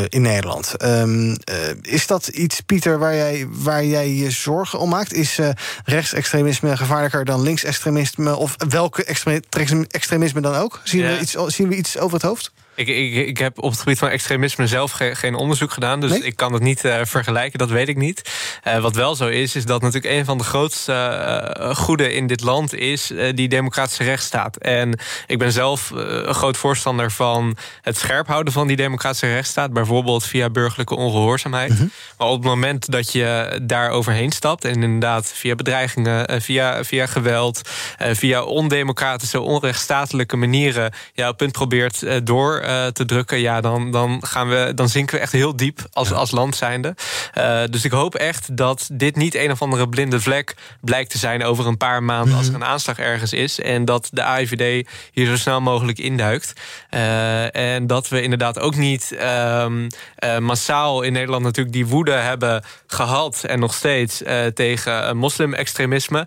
[0.09, 0.75] in Nederland.
[0.77, 5.13] Ehm, eh, is dat iets, Pieter, waar jij, waar jij je zorgen om maakt?
[5.13, 5.49] Is eh,
[5.85, 8.37] rechtsextremisme gevaarlijker dan linksextremisme?
[8.37, 9.41] Of welke extre-
[9.89, 10.81] extremisme dan ook?
[10.85, 11.09] Zien, Ja.
[11.15, 12.53] we iets, zien we iets over het hoofd?
[12.81, 16.01] Ik, ik, ik heb op het gebied van extremisme zelf ge- geen onderzoek gedaan.
[16.01, 18.31] Dus ik kan het niet eh, vergelijken, dat weet ik niet.
[18.63, 22.27] Eh, wat wel zo is, is dat natuurlijk een van de grootste eh, goeden in
[22.27, 24.57] dit land is die democratische rechtsstaat.
[24.57, 29.73] En ik ben zelf een groot voorstander van het scherp houden van die democratische rechtsstaat.
[29.73, 31.73] Bijvoorbeeld via burgerlijke ongehoorzaamheid.
[32.19, 37.07] Maar op het moment dat je daar overheen stapt, en inderdaad via bedreigingen, via, via
[37.07, 37.61] geweld,
[37.99, 44.19] via ondemocratische, onrechtsstatelijke manieren ja, op punt probeert door eh, te drukken, ja, dan, dan,
[44.27, 46.95] gaan we, dan zinken we echt heel diep als, als land zijnde.
[47.33, 51.19] Eh, dus ik hoop echt dat dit niet een of andere blinde vlek blijkt te
[51.19, 53.61] zijn over een paar maanden als er een aanslag ergens is.
[53.61, 56.53] En dat de AIVD hier zo snel mogelijk induikt.
[56.91, 62.13] Eh, en dat we inderdaad ook niet ehm, eh, massaal in Nederland natuurlijk die woede
[62.13, 64.23] hebben gehad en nog steeds
[64.55, 66.27] tegen moslim-extremisme.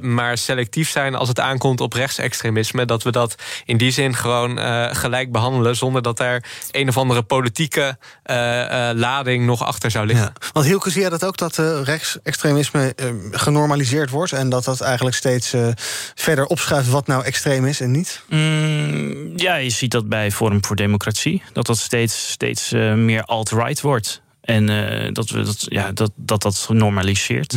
[0.00, 2.84] maar selectief zijn als het aankomt op rechtsextremisme.
[2.84, 4.58] Dat we dat in die zin gewoon
[4.94, 10.06] gelijk behandelen zonder dat er een of andere politieke eh, eh, lading nog achter zou
[10.06, 10.32] liggen.
[10.52, 14.32] Want Hielke, zie jij dat ook, dat eh, rechtsextremisme eh, genormaliseerd wordt...
[14.32, 15.68] en dat dat eigenlijk steeds eh,
[16.14, 18.22] verder opschuift wat nou extreem is en niet?
[18.28, 21.42] Mm, ja, je ziet dat bij Forum voor Democratie.
[21.52, 24.22] Dat dat steeds, steeds eh, meer alt-right wordt.
[24.40, 27.56] En eh, dat, we dat, ja, dat, dat dat genormaliseert.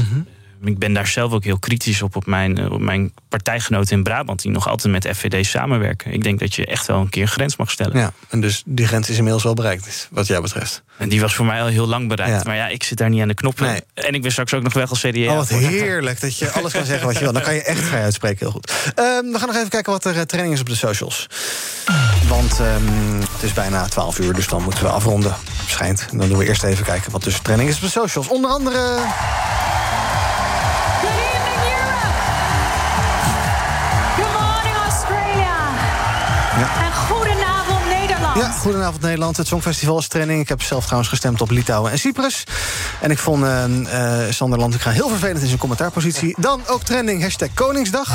[0.64, 4.04] Ik ben daar zelf ook heel kritisch op, op mijn, eh, op mijn partijgenoten in
[4.04, 6.14] Brabant, die nog altijd met FVD samenwerken.
[6.14, 7.98] Ik denk dat je echt wel een keer een grens mag stellen.
[7.98, 10.84] Ja, en dus die grens is inmiddels wel bereikt, wat jou betreft.
[10.98, 12.46] En die was voor mij al heel lang bereikt.
[12.46, 13.82] Maar ja, ik zit daar niet aan de knoppen.
[13.94, 15.32] En ik ben straks ook nog weg als CDA.
[15.32, 17.34] Oh, wat heerlijk dat je alles kan zeggen wat je wil.
[17.34, 18.72] Dan kan je echt vrij uitspreken, heel goed.
[18.96, 21.28] Ehm, we gaan nog even kijken wat er uh, training is op de socials.
[22.28, 25.36] Want ehm, het is bijna 12 uur, dus dan moeten we afronden.
[25.68, 26.08] Schijnt.
[26.12, 28.28] Dan doen we eerst even kijken wat dus training is op de socials.
[28.28, 29.00] Onder andere...
[38.38, 39.38] Ja, goedenavond Nederland.
[39.38, 40.42] Het Songfestival is training.
[40.42, 42.44] Ik heb zelf trouwens gestemd op Litouwen en Cyprus.
[43.02, 46.36] En ik vond uh, uh, Sander Landekra heel vervelend in zijn commentaarpositie.
[46.40, 48.10] Dan ook trending hashtag Koningsdag.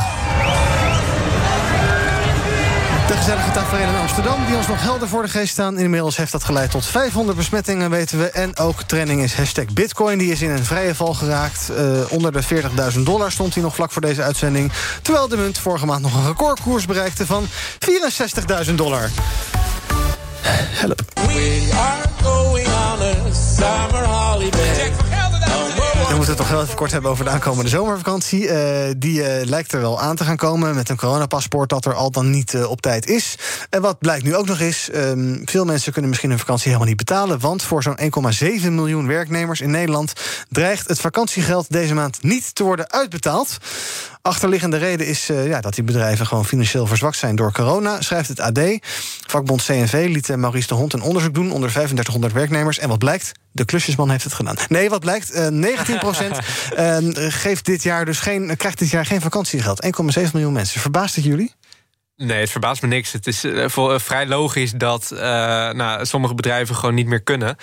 [3.12, 5.78] De gezellige tafereel in Amsterdam, die ons nog helder voor de geest staan.
[5.78, 8.30] Inmiddels heeft dat geleid tot 500 besmettingen, weten we.
[8.30, 10.18] En ook trending is hashtag Bitcoin.
[10.18, 11.70] Die is in een vrije val geraakt.
[11.70, 12.42] Uh, onder de
[12.94, 14.72] 40.000 dollar stond hij nog vlak voor deze uitzending.
[15.02, 17.46] Terwijl de munt vorige maand nog een recordkoers bereikte van
[18.66, 19.10] 64.000 dollar.
[20.42, 21.02] Help.
[21.14, 25.01] We are going on a summer holiday.
[26.12, 28.42] We moeten het toch heel even kort hebben over de aankomende zomervakantie.
[28.42, 28.54] Uh,
[28.96, 32.10] die uh, lijkt er wel aan te gaan komen met een coronapaspoort dat er al
[32.10, 33.34] dan niet uh, op tijd is.
[33.70, 36.88] En wat blijkt nu ook nog is, um, veel mensen kunnen misschien hun vakantie helemaal
[36.88, 37.40] niet betalen.
[37.40, 37.98] Want voor zo'n
[38.62, 40.12] 1,7 miljoen werknemers in Nederland
[40.48, 43.56] dreigt het vakantiegeld deze maand niet te worden uitbetaald.
[44.22, 48.40] Achterliggende reden is ja, dat die bedrijven gewoon financieel verzwakt zijn door corona, schrijft het
[48.40, 48.60] AD.
[49.26, 52.78] Vakbond CNV liet Maurice de Hond een onderzoek doen onder 3500 werknemers.
[52.78, 53.32] En wat blijkt?
[53.52, 54.56] De klusjesman heeft het gedaan.
[54.68, 55.34] Nee, wat blijkt?
[55.34, 56.38] Uh, 19 procent
[56.78, 56.98] uh,
[57.42, 59.84] geeft dit jaar dus geen, krijgt dit jaar geen vakantiegeld.
[59.84, 60.80] 1,7 miljoen mensen.
[60.80, 61.52] Verbaast het jullie?
[62.22, 63.12] Nee, het verbaast me niks.
[63.12, 65.20] Het is voor, uh, vrij logisch dat uh,
[65.70, 67.56] nou, sommige bedrijven gewoon niet meer kunnen.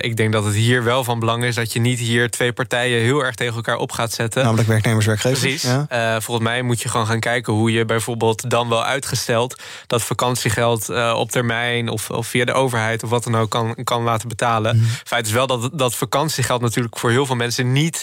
[0.00, 3.00] ik denk dat het hier wel van belang is dat je niet hier twee partijen
[3.00, 4.44] heel erg tegen elkaar op gaat zetten.
[4.44, 5.40] Namelijk werknemers, werkgevers.
[5.40, 5.62] Precies.
[5.88, 6.20] Ja.
[6.20, 10.88] volgens mij moet je gewoon gaan kijken hoe je bijvoorbeeld dan wel uitgesteld dat vakantiegeld
[11.14, 14.76] op termijn of, of, via de overheid of wat dan ook kan, kan laten betalen.
[14.76, 14.86] Mm.
[15.04, 18.02] Feit is wel dat dat vakantiegeld natuurlijk voor heel veel mensen niet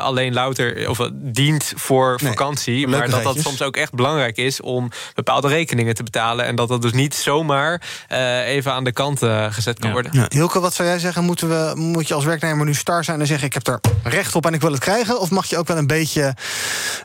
[0.00, 4.60] alleen louter of dient voor nee, vakantie, maar dat dat soms ook echt belangrijk is
[4.60, 6.44] om bepaalde rekeningen te betalen.
[6.44, 7.82] En dat dat dus niet zomaar
[8.12, 9.94] uh, even aan de kant uh, gezet kan ja.
[9.94, 10.12] worden.
[10.14, 10.26] Ja.
[10.28, 11.24] Hilke, wat zou jij zeggen?
[11.24, 14.34] Moeten we, moet je als werknemer nu star zijn en zeggen: Ik heb er recht
[14.34, 15.20] op en ik wil het krijgen?
[15.20, 16.34] Of mag je ook wel een beetje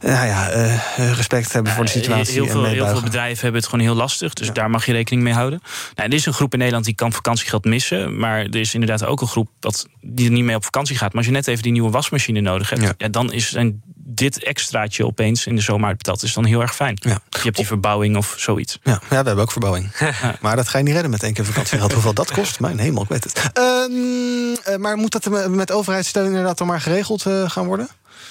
[0.02, 2.34] nou ja, uh, respect hebben voor de situatie?
[2.34, 4.34] Heel veel, en heel veel bedrijven hebben het gewoon heel lastig.
[4.34, 4.54] Dus ja.
[4.54, 5.62] daar mag je rekening mee houden.
[5.96, 8.18] Nou, er is een groep in Nederland die kan vakantiegeld missen.
[8.18, 11.10] Maar er is inderdaad ook een groep dat, die er niet mee op vakantie gaat.
[11.10, 13.08] Maar als je net even die nieuwe wasmachine nodig hebt, ja.
[13.08, 13.82] dan is zijn
[14.16, 16.98] dit extraatje opeens in de zomer uitbetaald is dan heel erg fijn.
[17.00, 17.20] Ja.
[17.30, 18.80] Je hebt die verbouwing of zoiets.
[18.84, 19.92] Ja, ja we hebben ook verbouwing.
[20.42, 21.94] maar dat ga je niet redden met één keer vakantiegeld.
[21.94, 22.60] Hoeveel dat kost?
[22.60, 23.52] Mijn hemel, ik weet het.
[23.60, 27.88] Uh, maar moet dat met overheidssteun inderdaad dan maar geregeld uh, gaan worden?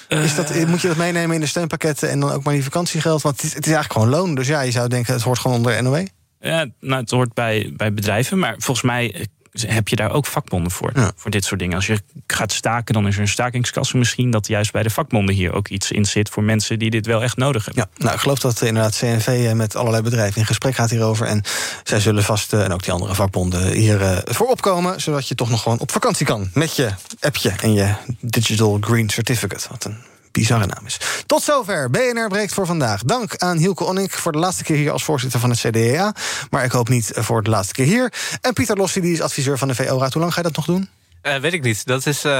[0.07, 3.21] Is dat, moet je dat meenemen in de steunpakketten en dan ook maar die vakantiegeld?
[3.21, 4.35] Want het is, het is eigenlijk gewoon loon.
[4.35, 6.05] Dus ja, je zou denken, het hoort gewoon onder NOW.
[6.39, 8.39] Ja, nou, het hoort bij, bij bedrijven.
[8.39, 9.27] Maar volgens mij
[9.61, 10.91] heb je daar ook vakbonden voor.
[10.93, 11.11] Ja.
[11.15, 11.75] Voor dit soort dingen.
[11.75, 14.31] Als je gaat staken, dan is er een stakingskasse misschien...
[14.31, 16.29] dat juist bij de vakbonden hier ook iets in zit...
[16.29, 17.87] voor mensen die dit wel echt nodig hebben.
[17.97, 21.27] Ja, nou, ik geloof dat inderdaad CNV met allerlei bedrijven in gesprek gaat hierover.
[21.27, 21.43] En
[21.83, 25.01] zij zullen vast, en ook die andere vakbonden, hier uh, voor opkomen...
[25.01, 26.89] zodat je toch nog gewoon op vakantie kan met je
[27.19, 29.67] appje en je Digital Green Certificate.
[29.69, 29.97] Wat een
[30.35, 30.99] bizarre naam is.
[31.25, 31.89] Tot zover.
[31.89, 33.03] BNR breekt voor vandaag.
[33.03, 36.13] Dank aan Hielke Onnik voor de laatste keer hier als voorzitter van het CDA.
[36.49, 38.13] Maar ik hoop niet voor de laatste keer hier.
[38.41, 40.13] En Pieter Lossi, die is adviseur van de VO-raad.
[40.13, 40.89] Hoe lang ga je dat nog doen?
[41.23, 41.85] Uh, weet ik niet.
[41.85, 42.25] Dat is.
[42.25, 42.31] Uh,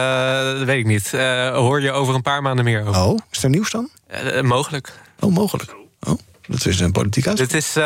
[0.44, 1.12] dat weet ik niet.
[1.16, 3.02] Uh, hoor je over een paar maanden meer over.
[3.02, 3.90] Oh, is er nieuws dan?
[4.42, 4.94] mogelijk.
[5.20, 5.76] Oh, mogelijk.
[6.48, 7.36] Dat is een politiek.
[7.36, 7.84] Dit is, uh,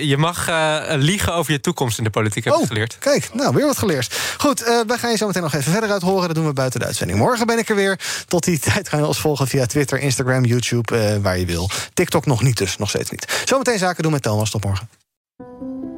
[0.00, 2.98] je mag uh, liegen over je toekomst in de politiek, heb oh, ik geleerd.
[2.98, 4.18] Kijk, nou, weer wat geleerd.
[4.38, 6.26] Goed, uh, wij gaan je zo meteen nog even verder uit horen.
[6.26, 7.18] Dat doen we buiten de uitzending.
[7.18, 7.98] Morgen ben ik er weer.
[8.26, 11.70] Tot die tijd gaan we ons volgen via Twitter, Instagram, YouTube, waar je wil.
[11.94, 13.42] TikTok nog niet dus, nog steeds niet.
[13.44, 14.50] Zometeen zaken doen met Thomas.
[14.50, 14.88] Tot morgen.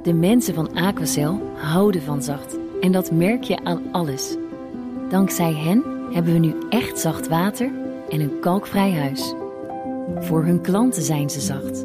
[0.02, 2.56] De mensen van Aquacel houden van zacht.
[2.80, 4.36] En dat merk je aan alles.
[5.10, 5.82] Dankzij hen
[6.12, 7.70] hebben we nu echt zacht water
[8.08, 9.34] en een kalkvrij huis.
[10.20, 11.84] Voor hun klanten zijn ze zacht.